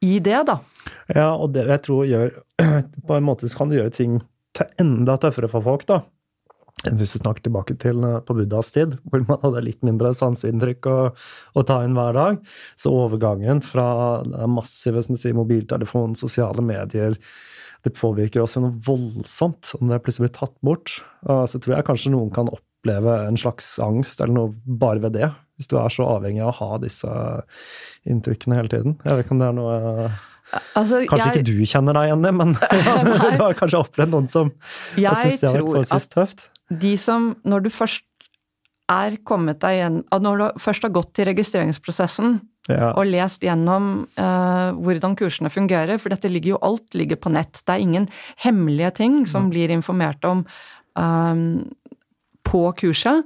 [0.01, 0.61] i det, da.
[1.13, 2.31] Ja, og det jeg tror gjør
[3.09, 4.21] På en måte kan det gjøre ting
[4.81, 6.03] enda tøffere for folk, da.
[6.89, 10.15] Enn hvis vi snakker tilbake til eh, på Buddhas tid, hvor man hadde litt mindre
[10.17, 12.39] sanseinntrykk å, å ta inn hver dag.
[12.81, 13.87] Så overgangen fra
[14.25, 17.19] det massive som du sier, mobiltelefon, sosiale medier
[17.85, 20.99] Det påvirker oss jo noe voldsomt om det plutselig blir tatt bort.
[21.25, 25.31] Så tror jeg kanskje noen kan oppleve en slags angst eller noe bare ved det.
[25.57, 27.09] Hvis du er så avhengig av å ha disse
[28.09, 28.99] inntrykkene hele tiden.
[29.05, 30.11] Jeg vet ikke om det er noe
[30.75, 32.53] Altså, Kanskje jeg- ikke du kjenner deg igjen men
[33.37, 34.51] du har kanskje opplevd noen som
[34.97, 36.47] syntes det har vært forholdsvis tøft?
[36.71, 38.05] de som Når du først
[38.91, 42.93] er kommet deg igjen Når du først har gått til registreringsprosessen Ja.
[42.95, 47.63] og lest gjennom uh, hvordan kursene fungerer, for dette ligger jo alt ligger på nett.
[47.67, 48.05] Det er ingen
[48.45, 50.45] hemmelige ting som blir informert om
[50.95, 51.65] um,
[52.47, 53.25] på kurset.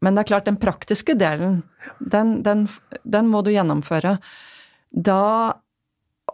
[0.00, 1.62] Men det er klart, den praktiske delen,
[2.00, 2.64] den, den,
[3.04, 4.16] den må du gjennomføre.
[4.94, 5.20] Da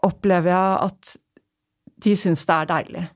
[0.07, 1.17] opplever jeg at
[2.01, 3.07] de syns det er deilig.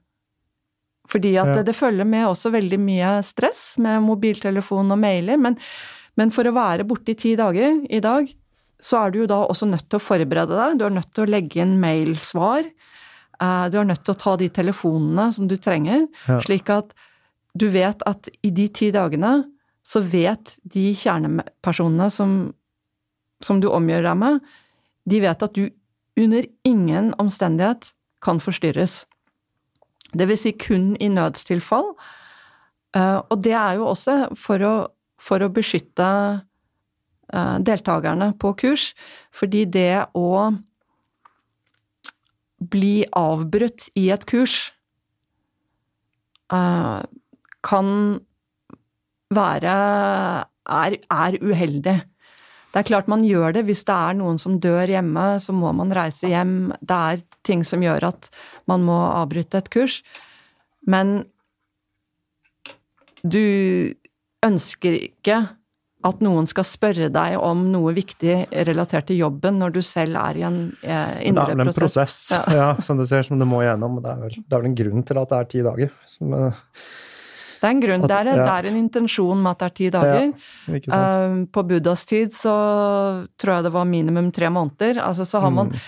[1.09, 1.55] Fordi at Ja.
[1.59, 5.57] det, det følger med også veldig mye stress med mobiltelefon og mailer, men,
[6.17, 8.29] men for å være borte i ti dager i dag,
[8.85, 10.79] så er du jo da også nødt til å forberede deg.
[10.81, 12.65] Du er nødt til å legge inn mailsvar.
[13.41, 16.41] eh, Du er nødt til å ta de telefonene som du trenger, Ja.
[16.41, 16.93] slik at
[17.57, 19.45] du vet at i de ti dagene
[19.85, 22.53] så vet de kjernepersonene som,
[23.41, 24.41] som du omgjør deg med,
[25.07, 25.69] de vet at du
[26.21, 27.93] under ingen omstendighet
[28.23, 29.05] kan forstyrres.
[30.15, 31.95] Det vil si kun i nødstilfall.
[32.97, 34.75] Eh, Og det er jo også for å,
[35.19, 36.07] for å beskytte
[37.35, 38.93] eh, deltakerne på kurs,
[39.35, 40.53] fordi det å
[42.65, 44.73] bli avbrutt i et kurs
[46.55, 47.03] eh,
[47.65, 47.91] kan
[49.35, 49.75] være
[50.65, 51.99] er, er uheldig.
[52.75, 55.71] Det er klart man gjør det hvis det er noen som dør hjemme, så må
[55.79, 56.73] man reise hjem.
[56.83, 58.31] Det er ting som gjør at
[58.71, 60.01] man må avbryte et kurs.
[60.91, 61.21] Men
[63.23, 63.95] du
[64.45, 65.39] ønsker ikke
[66.05, 68.35] at noen skal spørre deg om noe viktig
[68.69, 72.19] relatert til jobben når du selv er i en eh, Det er vel en prosess,
[72.35, 72.43] Ja.
[72.53, 72.67] ja.
[72.85, 74.03] som du ser, som du må gjennom.
[74.05, 75.95] Det er vel, det er vel en grunn til at det er ti dager.
[76.11, 76.61] Som, eh,
[77.61, 78.45] Det er en grunn, At- det er, en- ja.
[78.45, 80.33] det er en intensjon med at det er ti dager.
[80.69, 80.75] Ja?
[80.99, 85.01] Eh, på Buddhas tid så tror jeg det var minimum tre måneder.
[85.03, 85.81] Altså så har man Mm.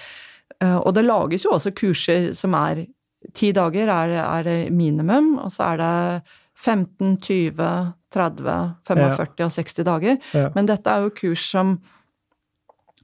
[0.61, 2.87] eh, Og det lages jo også kurser som er
[3.35, 4.09] ti dager er,
[4.39, 6.23] er det minimum, og så er det
[6.57, 10.19] 15, 20, 30, 45 og 60 dager.
[10.33, 10.49] Ja.
[10.55, 11.81] Men dette er jo kurs som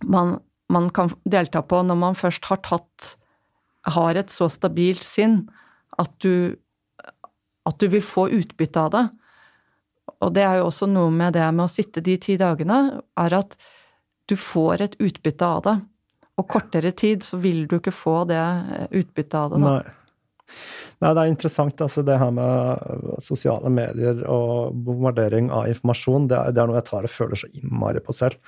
[0.05, 0.39] man,
[0.71, 3.17] man kan delta på når man først har tatt
[3.85, 5.49] Har et så stabilt sinn
[5.99, 6.55] at du
[7.69, 9.05] at du vil få utbytte av det.
[10.23, 12.83] Og det er jo også noe med det med å sitte de ti dagene,
[13.19, 13.57] er at
[14.31, 15.77] du får et utbytte av det.
[16.41, 19.61] Og kortere tid så vil du ikke få det eh, utbyttet av det.
[19.63, 19.75] Da.
[19.79, 20.02] Nei.
[21.03, 26.29] Nei, det er interessant, altså det her med sosiale medier og bombardering av informasjon.
[26.31, 28.39] Det er, det er noe jeg tar og føler så innmari på selv.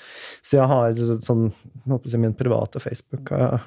[0.44, 0.94] Så jeg har
[1.26, 1.48] sånn
[1.88, 3.64] jeg Min private Facebook har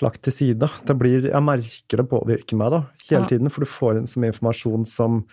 [0.00, 0.68] lagt til side.
[0.88, 3.28] Det blir, Jeg merker det påvirker meg da, hele Ja.
[3.28, 5.26] tiden, for du får inn så mye informasjon som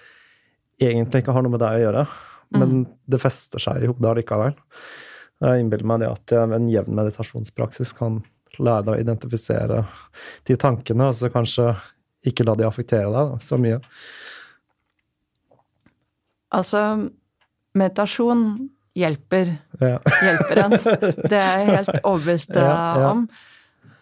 [0.82, 2.08] egentlig ikke har noe med deg å gjøre.
[2.52, 4.56] Men det fester seg i hodet likevel.
[5.40, 8.24] Jeg innbiller meg det at en jevn meditasjonspraksis kan
[8.60, 9.84] lære deg å identifisere
[10.50, 11.70] de tankene, og så kanskje
[12.28, 13.80] ikke la de affektere deg da, så mye.
[16.56, 16.82] Altså,
[17.78, 18.44] meditasjon
[18.98, 19.52] hjelper.
[19.80, 20.00] Ja.
[20.26, 20.74] Hjelper en.
[21.30, 23.12] Det er jeg helt overbevist Ja, ja.
[23.14, 23.28] om.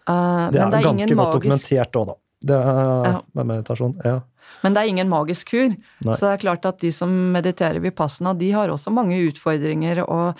[0.08, 2.16] Uh, Det er, det er ganske godt dokumentert òg, da.
[2.48, 3.96] Det er med meditasjon.
[4.06, 4.20] Ja.
[4.64, 5.74] Men det er ingen magisk kur.
[5.76, 6.16] Nei.
[6.16, 10.40] Så det er klart at de som mediterer vipassana, de har også mange utfordringer, og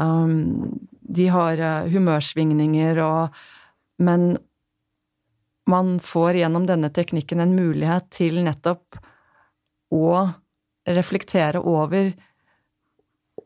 [0.00, 3.42] um, de har eh, humørsvingninger og
[4.02, 4.38] Men
[5.70, 8.98] man får gjennom denne teknikken en mulighet til nettopp
[9.94, 10.08] å
[10.84, 12.12] reflektere over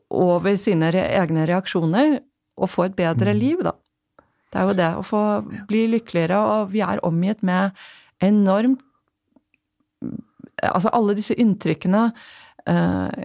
[0.09, 2.17] over sine egne reaksjoner
[2.59, 3.75] og få et bedre liv, da.
[4.49, 5.23] Det er jo det, å få
[5.69, 7.77] bli lykkeligere, og vi er omgitt med
[8.25, 8.85] enormt
[10.59, 12.01] Altså, alle disse inntrykkene
[12.67, 13.21] eh,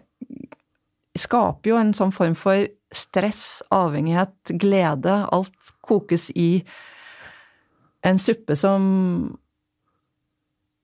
[1.18, 5.16] skaper jo en sånn form for stress, avhengighet, glede.
[5.34, 6.62] Alt kokes i
[8.04, 8.84] en suppe som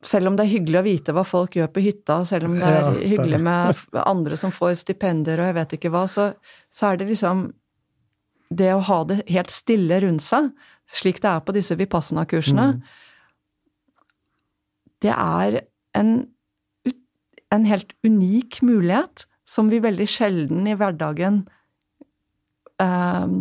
[0.03, 2.65] selv om det er hyggelig å vite hva folk gjør på hytta, selv om det
[2.65, 3.43] er Ja, hyggelig det.
[3.45, 6.31] med andre som får stipender og jeg vet ikke hva, så,
[6.73, 7.51] så er det liksom
[8.51, 10.49] Det å ha det helt stille rundt seg,
[10.91, 12.81] slik det er på disse vipassana-kursene,
[15.05, 15.61] det er
[15.95, 16.11] en,
[17.55, 21.45] en helt unik mulighet som vi veldig sjelden i hverdagen
[22.83, 23.37] eh,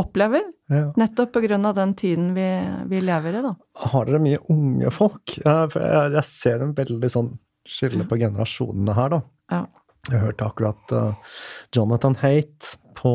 [0.00, 0.42] opplever.
[0.72, 0.88] Ja.
[0.98, 2.48] Nettopp av den tiden vi,
[2.90, 3.54] vi lever i, da.
[3.92, 5.36] Har dere mye unge folk?
[5.44, 5.70] Jeg,
[6.16, 7.32] jeg ser en veldig sånn
[7.68, 9.20] skille på generasjonene her, da.
[9.52, 9.62] Ja.
[10.08, 11.34] Jeg hørte akkurat eh,
[11.76, 13.10] Jonathan Haight på,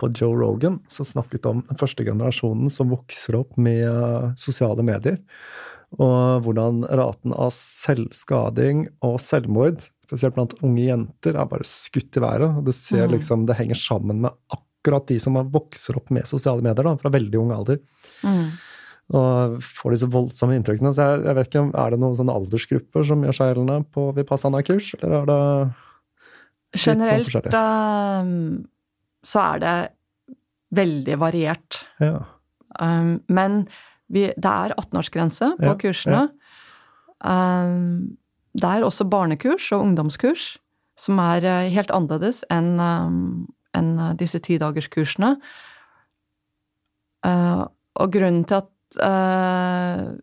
[0.00, 4.84] på Joe Rogan, som snakket om den første generasjonen som vokser opp med eh, sosiale
[4.86, 5.20] medier.
[6.00, 12.24] Og hvordan raten av selvskading og selvmord, spesielt blant unge jenter, er bare skutt i
[12.24, 12.56] været.
[12.56, 13.12] Og du ser Mm.
[13.16, 14.64] liksom det henger sammen med akkurat
[15.08, 17.80] de som vokser opp med sosiale medier, da, fra veldig ung alder
[19.08, 20.92] og får disse voldsomme inntrykkene.
[20.92, 24.08] Så jeg, jeg vet ikke Er det noen sånne aldersgrupper som gjør seg gjeldende på
[24.18, 25.38] Vipassana-kurs, eller er det
[26.74, 27.54] litt sånn Generelt forskjellig?
[27.56, 28.34] eh,
[29.28, 29.76] så er det
[30.76, 31.80] veldig variert.
[32.04, 32.18] Ja.
[32.78, 33.62] Um, men
[34.12, 36.26] vi, det er 18-årsgrense på Ja, kursene.
[37.24, 38.18] Um,
[38.58, 40.58] det er også barnekurs og ungdomskurs,
[40.98, 43.22] som er eh, helt annerledes enn um,
[43.78, 45.36] enn eh, disse tidagerskursene.
[47.26, 47.66] Uh,
[47.98, 50.14] og grunnen til at uh,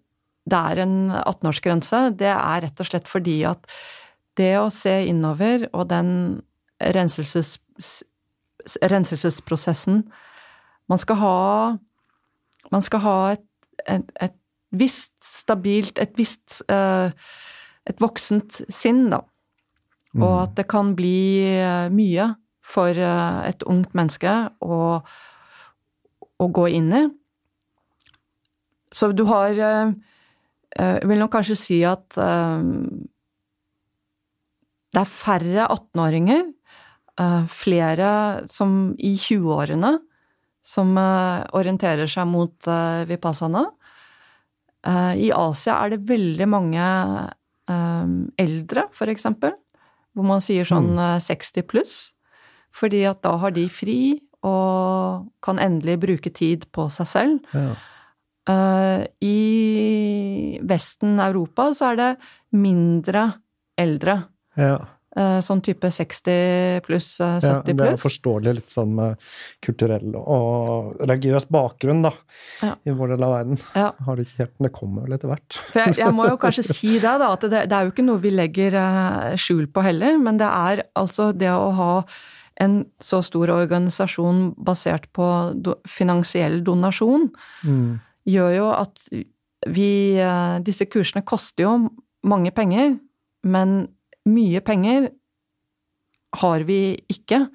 [0.48, 3.68] det er en 18-årsgrense, det er rett og slett fordi at
[4.40, 6.14] det å se innover og den
[6.80, 7.58] renselses,
[8.82, 10.06] renselsesprosessen
[10.90, 11.38] Man skal ha
[12.72, 13.46] Man skal ha et,
[13.88, 14.36] et, et
[14.76, 19.22] visst stabilt Et visst Et voksent sinn, da.
[20.16, 22.30] Og at det kan bli eh, mye
[22.66, 24.34] for eh, et ungt menneske
[24.66, 24.80] å,
[26.42, 27.04] å gå inn i.
[28.96, 29.92] Så du har eh,
[30.80, 32.08] eh, Jeg vil nok kanskje si at
[34.96, 36.46] det er færre 18-åringer,
[37.20, 38.10] eh, flere
[38.52, 39.98] som i 20-årene,
[40.66, 42.68] som orienterer seg mot
[43.06, 43.68] vipassana.
[45.14, 46.88] I Asia er det veldig mange
[48.42, 49.54] eldre, for eksempel,
[50.16, 51.96] hvor man sier sånn eh, 60 pluss.
[52.76, 54.00] Fordi at da har de fri
[54.46, 57.54] og kan endelig bruke tid på seg selv.
[57.56, 57.76] Ja.
[58.46, 62.10] Uh, I Vesten, Europa, så er det
[62.54, 63.24] mindre
[63.82, 64.20] eldre.
[64.56, 64.76] ja.
[65.16, 69.18] eh, sånn type 60 pluss, eh, Ja, det er forståelig litt sånn med
[69.64, 72.12] kulturell og religiøs bakgrunn, da,
[72.62, 72.74] Ja.
[72.86, 73.60] i vår del av verden.
[73.76, 73.90] Ja.
[74.06, 75.58] Har det ikke helt, men det kommer vel etter hvert.
[75.72, 78.08] For jeg, jeg må jo kanskje si det, da, at det, det er jo ikke
[78.08, 78.80] noe vi legger
[79.40, 81.92] skjul på heller, men det er altså det å ha
[82.62, 85.26] en så stor organisasjon basert på
[85.62, 87.32] do, finansiell donasjon,
[87.66, 88.00] Mm.
[88.26, 89.10] gjør jo at
[89.68, 91.90] vi eh, Disse kursene koster jo
[92.24, 93.00] mange penger,
[93.44, 93.88] men
[94.26, 95.10] mye penger
[96.36, 97.48] har vi ikke.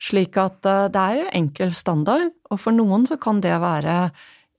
[0.00, 4.10] Slik at eh, det er enkel standard, og for noen så kan det være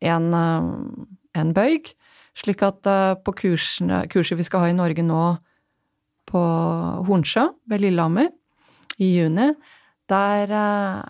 [0.01, 1.93] en, eh, en bøyg.
[2.35, 2.83] Slik at
[3.23, 5.37] på kursene, kurset vi skal ha i Norge nå
[6.27, 6.41] på
[7.07, 8.27] Hornsjø ved Lillehammer
[8.99, 9.53] i juni,
[10.11, 11.01] der eh,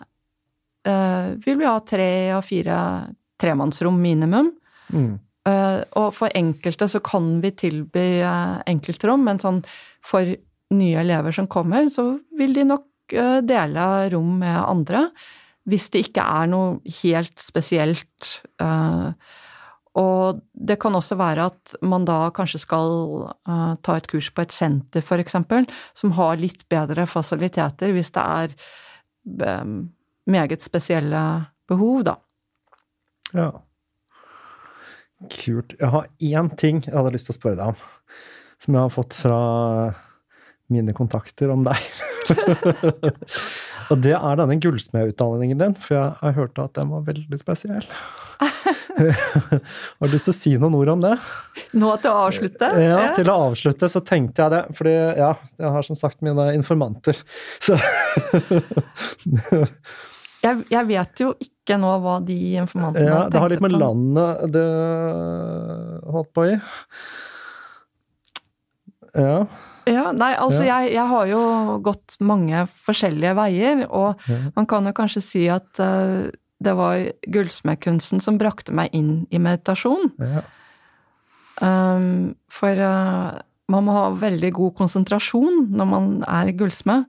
[0.92, 2.80] eh, vil vi ha tre og fire
[3.42, 4.52] tremannsrom minimum.
[4.94, 5.14] Mm.
[5.46, 9.62] Eh, og for enkelte så kan vi tilby eh, enkeltrom, men sånn
[10.06, 10.36] for
[10.76, 15.08] nye elever som kommer, så vil de nok eh, dele rom med andre.
[15.66, 18.40] Hvis det ikke er noe helt spesielt.
[18.62, 19.10] eh,
[19.96, 22.90] og det kan også være at man da kanskje skal
[23.48, 28.26] uh, ta et kurs på et senter, eksempel, som har litt bedre fasiliteter hvis det
[28.26, 28.58] er
[29.26, 31.22] meget spesielle
[31.68, 32.16] behov, da.
[33.34, 33.50] Ja.
[35.32, 35.76] Kult.
[35.80, 37.80] Jeg har én ting jeg hadde lyst til å spørre deg om,
[38.62, 39.40] som jeg har fått fra
[40.74, 41.78] mine kontakter om deg.
[43.92, 47.88] og det er denne gullsmedutdanningen din, for jeg har hørt at den var veldig spesiell.
[48.96, 51.14] Har du lyst til å si noen ord om det?
[51.76, 52.70] Nå til å avslutte?
[52.80, 54.64] Ja, til å avslutte så tenkte jeg det.
[54.78, 57.20] Fordi ja, jeg har som sagt mine informanter.
[57.64, 57.76] Så
[60.46, 63.36] jeg, jeg, vet jo ikke nå hva de informantene ja, tenkte på.
[63.36, 64.68] Det har litt med landet det
[66.16, 66.58] holdt på i.
[69.16, 69.38] Ja.
[69.88, 70.80] Ja, nei, altså Ja.
[70.82, 71.42] jeg, jeg har jo
[71.86, 74.38] gått mange forskjellige veier, og Ja.
[74.56, 76.30] man kan jo kanskje si at uh,
[76.64, 76.98] det var
[77.30, 80.12] gullsmedkunsten som brakte meg inn i meditasjon.
[80.20, 80.42] ja.
[81.62, 83.38] Um, for uh,
[83.72, 87.06] man må ha veldig god konsentrasjon når man er gullsmed.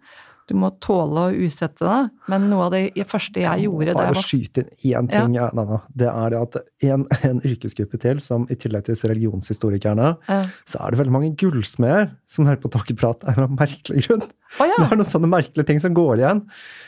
[0.46, 2.10] Du må tåle å usette deg.
[2.30, 5.48] Men noe av det første jeg gjorde Bare jeg var skyte inn én ting, ja.
[5.56, 5.80] Nana.
[5.90, 10.40] Det er det at en, en yrkesgruppe til, som i tillegg til religionshistorikerne, Ja.
[10.68, 14.06] så er det veldig mange gullsmeder som hører på Tokkeprat av en eller annen merkelig
[14.06, 14.26] grunn.
[14.60, 14.76] Oh, ja!
[14.78, 16.42] Det er noen sånne merkelige ting som går igjen.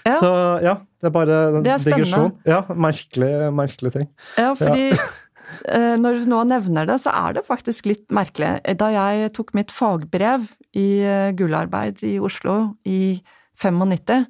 [0.07, 0.19] Ja.
[0.23, 0.31] Så
[0.65, 2.37] ja, det er bare en Det er digresjon.
[2.49, 4.07] Ja, merkelig, merkelig ting.
[4.39, 5.09] Ja, fordi ja.
[6.05, 8.55] når du nå nevner det, så er det faktisk litt merkelig.
[8.79, 10.47] Da jeg tok mitt fagbrev
[10.79, 13.19] i eh, gullarbeid i Oslo i
[13.59, 14.27] 95,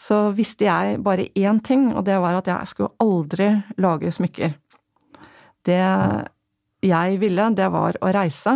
[0.00, 3.50] så visste jeg bare én ting, og det var at jeg skulle aldri
[3.80, 4.54] lage smykker.
[5.66, 5.80] Det
[6.80, 8.54] jeg ville, det var å reise.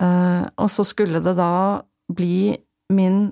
[0.00, 2.56] Eh, og så skulle det da bli
[2.88, 3.26] min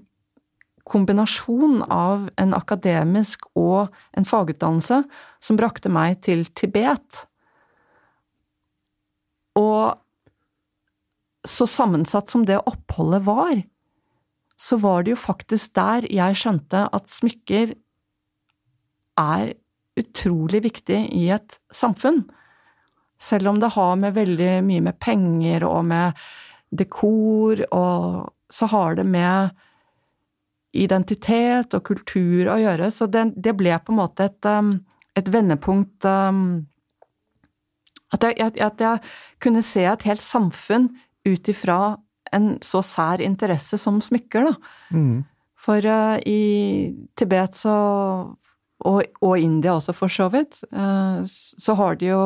[0.87, 5.01] kombinasjon av en akademisk og en fagutdannelse
[5.43, 7.24] som brakte meg til Tibet.
[9.59, 9.97] Og
[11.47, 13.55] så sammensatt som det oppholdet var,
[14.57, 17.74] så var det jo faktisk der jeg skjønte at smykker
[19.20, 19.52] er
[19.96, 22.24] utrolig viktig i et samfunn.
[23.20, 26.26] Selv om det har med veldig mye med penger og med
[26.76, 29.50] dekor og Så har det med
[30.72, 32.92] identitet og kultur å gjøre.
[32.94, 34.84] Så det, det ble på en måte et, um,
[35.18, 36.68] et vendepunkt um,
[38.14, 39.00] at, jeg, at jeg
[39.42, 40.92] kunne se et helt samfunn
[41.26, 41.96] ut ifra
[42.34, 44.74] en så sær interesse som smykker, da.
[44.94, 45.24] Mm.
[45.66, 46.40] For uh, i
[47.18, 47.76] Tibet så
[48.84, 52.22] og, og India også, for så vidt, uh, så har de jo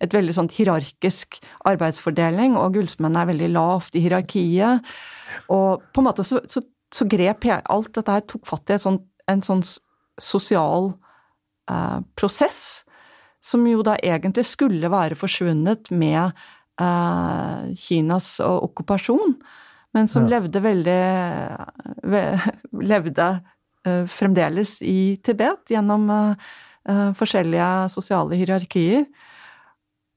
[0.00, 1.38] et veldig sånn hierarkisk
[1.68, 4.86] arbeidsfordeling, og gullsmennene er veldig lavt i hierarkiet.
[5.52, 8.80] Og på en måte så, så, så grep jeg alt dette her, tok fatt i
[8.80, 9.62] sånt, en sånn
[10.20, 10.94] sosial
[11.70, 12.82] uh, prosess,
[13.44, 16.32] som jo da egentlig skulle være forsvunnet med
[16.80, 19.34] uh, Kinas okkupasjon,
[19.94, 20.38] men som Ja.
[20.38, 21.00] levde veldig
[22.04, 22.38] ve-
[22.72, 23.40] Levde
[23.84, 26.34] eh, fremdeles i Tibet gjennom eh,
[26.88, 29.06] eh, forskjellige sosiale hierarkier.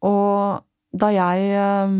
[0.03, 0.61] Og
[0.93, 1.95] da jeg eh,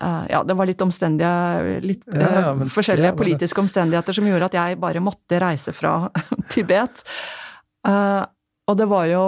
[0.00, 4.50] eh, Ja, det var litt omstendige litt, Ja, eh, men Forskjellige politiske omstendigheter som gjorde
[4.50, 6.08] at jeg bare måtte reise fra
[6.52, 7.04] Tibet.
[7.86, 8.24] Eh,
[8.68, 9.24] og det var jo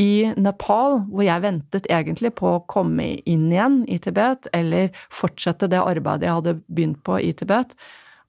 [0.00, 5.68] i Nepal, hvor jeg ventet egentlig på å komme inn igjen i Tibet, eller fortsette
[5.68, 7.74] det arbeidet jeg hadde begynt på i Tibet,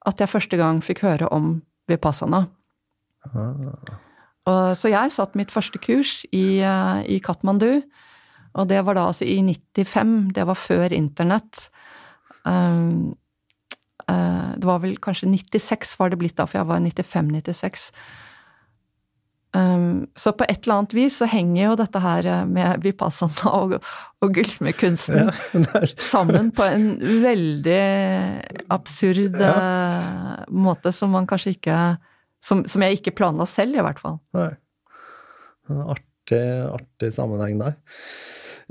[0.03, 2.45] at jeg første gang fikk høre om Vipassana.
[4.43, 7.84] Og, så jeg satt mitt første kurs i, eh, i Katmandu,
[8.53, 11.70] og det var da altså i 95, det var før internett.
[12.43, 13.16] Um,
[14.11, 17.89] eh, det var vel kanskje 96 var det blitt da, for jeg var 95-96.
[19.53, 23.51] Um, så på et eller annet vis så henger jo dette her eh, med Vipassana
[23.53, 23.75] og,
[24.25, 26.87] og gullsmedkunsten Ja, sammen på en
[27.21, 27.83] veldig
[28.73, 29.53] absurd ja.
[30.49, 31.77] måte som man kanskje ikke
[32.43, 34.17] som, som jeg ikke planla selv, i hvert fall.
[34.35, 34.49] nei.
[35.71, 36.41] En artig,
[36.73, 37.77] artig sammenheng der.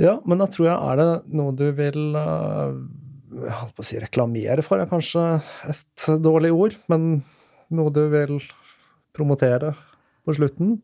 [0.02, 1.08] Ja, men da tror jeg er det
[1.38, 2.74] noe du vil eh,
[3.32, 5.22] jeg holdt på å si reklamere for, er kanskje
[5.70, 7.22] et dårlig ord, men
[7.72, 8.42] noe du vil
[9.16, 9.72] promotere
[10.24, 10.78] på slutten?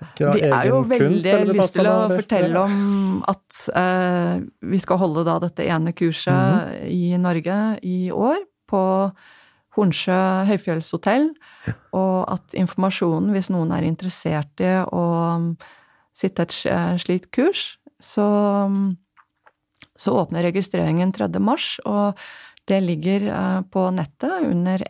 [0.00, 4.40] Tenker Vi er jo veldig kunst, lyst til å fortelle om at eh,
[4.72, 6.86] vi skal holde da dette ene kurset Mhm.
[6.88, 8.38] i Norge i år,
[8.70, 9.12] på
[9.76, 11.28] Hornsjø høyfjellshotell,
[11.92, 15.56] og at informasjonen, hvis noen er interessert i å um,
[16.14, 18.96] sitte et eh, slikt kurs, så, um,
[19.96, 21.38] så åpner registreringen 3.
[21.38, 22.18] mars, og
[22.66, 24.82] det ligger eh, på nettet under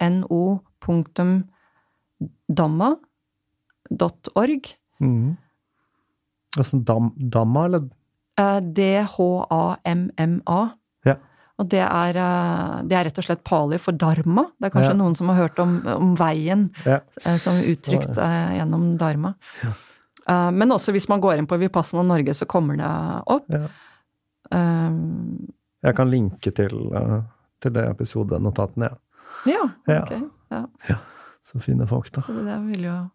[3.90, 4.74] no.damma.org.
[5.00, 5.36] Mm.
[6.58, 7.88] Altså dam, Damma, eller?
[8.38, 10.60] Eh, D-H-A-M-M-A.
[11.06, 11.14] Ja.
[11.60, 14.46] Og det er, eh, det er rett og slett pali for dharma.
[14.58, 14.96] Det er kanskje Ja.
[15.02, 17.00] noen som har hørt om, om veien Ja.
[17.24, 18.50] eh, som uttrykt ja.
[18.58, 19.34] gjennom dharma.
[20.28, 23.46] Men også hvis man går inn på Vipassana Norge, så kommer det opp.
[23.50, 23.66] Ja.
[24.52, 25.48] Um,
[25.82, 26.68] Jeg kan linke til,
[27.60, 28.90] til det episodenotatene,
[29.46, 29.54] ja.
[29.88, 30.02] ja, Ja.
[30.02, 30.30] ok.
[30.88, 30.96] Ja.
[31.42, 32.20] Så finner folk da.
[32.28, 33.10] Det vil jo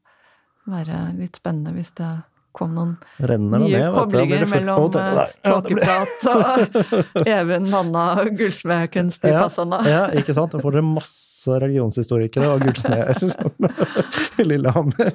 [0.70, 2.12] være litt spennende hvis det
[2.56, 6.44] kom noen Renner nye ned, koblinger det mellom eh, tåkeprat og
[7.38, 9.78] Even Nanna gullsmedkunst i Ja, Passanda.
[9.90, 10.52] Ja, ikke sant?
[10.56, 13.16] Da får dere masse religionshistorikere og gullsmeder
[14.42, 15.10] i Lillehammer.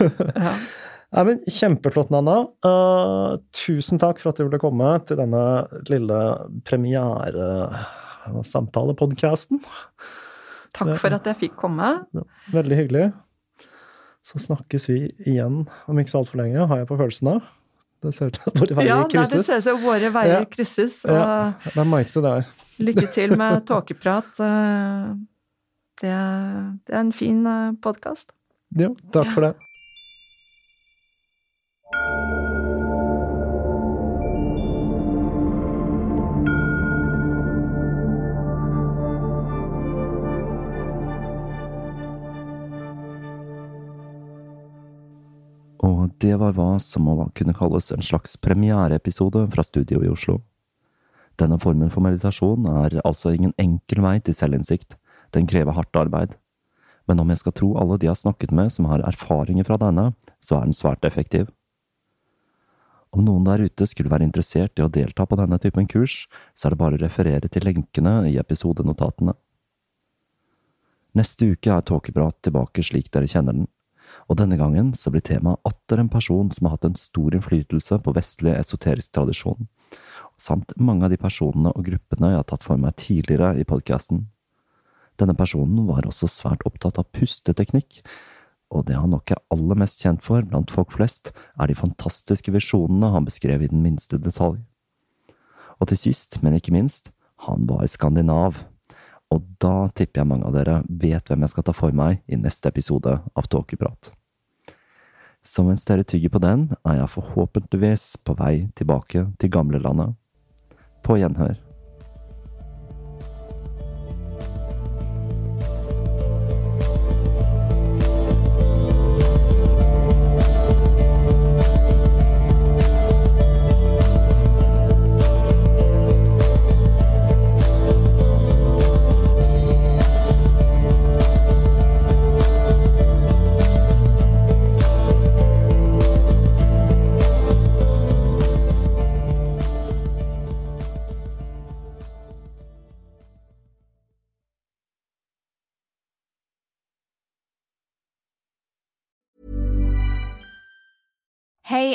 [0.00, 0.52] Ja.
[1.08, 2.34] Nei, men Kjempeflott, Nanna.
[2.64, 5.44] Uh, tusen takk for at du ville komme til denne
[5.88, 6.18] lille
[6.68, 9.56] premiere-samtale-podkasten.
[10.76, 11.88] Takk for at jeg fikk komme.
[12.52, 13.06] Veldig hyggelig.
[14.28, 17.46] Så snakkes vi igjen om ikke så altfor lenge, har jeg på følelsen av.
[18.04, 20.34] Det ser ut til at våre veier Ja, nei, det ser ut som våre veier
[20.42, 20.44] Ja.
[20.52, 20.98] krysses.
[21.08, 22.44] Og Ja, det er merket det der.
[22.78, 24.38] lykke til med tåkeprat.
[24.44, 25.14] eh,
[25.98, 26.12] Det,
[26.86, 27.40] det er en fin
[27.82, 28.30] podkast.
[28.78, 29.54] Jo, takk for det.
[45.84, 50.40] Og det var hva som må kunne kalles en slags premiereepisode fra studio i Oslo.
[51.38, 54.96] Denne formen for meditasjon er altså ingen enkel vei til selvinnsikt,
[55.34, 56.34] den krever hardt arbeid.
[57.06, 59.78] Men om jeg skal tro alle de jeg har snakket med som har erfaringer fra
[59.80, 60.10] denne,
[60.42, 61.46] så er den svært effektiv.
[63.14, 66.26] Om noen der ute skulle være interessert i å delta på denne typen kurs,
[66.58, 69.32] så er det bare å referere til lenkene i episodenotatene.
[71.16, 73.70] Neste uke er Tåkeprat tilbake slik dere kjenner den,
[74.28, 77.98] og denne gangen så blir temaet atter en person som har hatt en stor innflytelse
[78.04, 79.68] på vestlig esoterisk tradisjon,
[80.36, 84.26] samt mange av de personene og gruppene jeg har tatt for meg tidligere i podkasten.
[85.18, 88.02] Denne personen var også svært opptatt av pusteteknikk,
[88.68, 92.52] og det han nok er aller mest kjent for blant folk flest, er de fantastiske
[92.52, 94.60] visjonene han beskrev i den minste detalj.
[95.80, 97.14] Og til sist, men ikke minst,
[97.48, 98.60] han var skandinav.
[99.32, 102.38] Og da tipper jeg mange av dere vet hvem jeg skal ta for meg i
[102.40, 104.12] neste episode av Tåkeprat.
[105.48, 110.12] Så mens dere tygger på den, er jeg forhåpentligvis på vei tilbake til gamlelandet.
[111.04, 111.56] På gjenhør.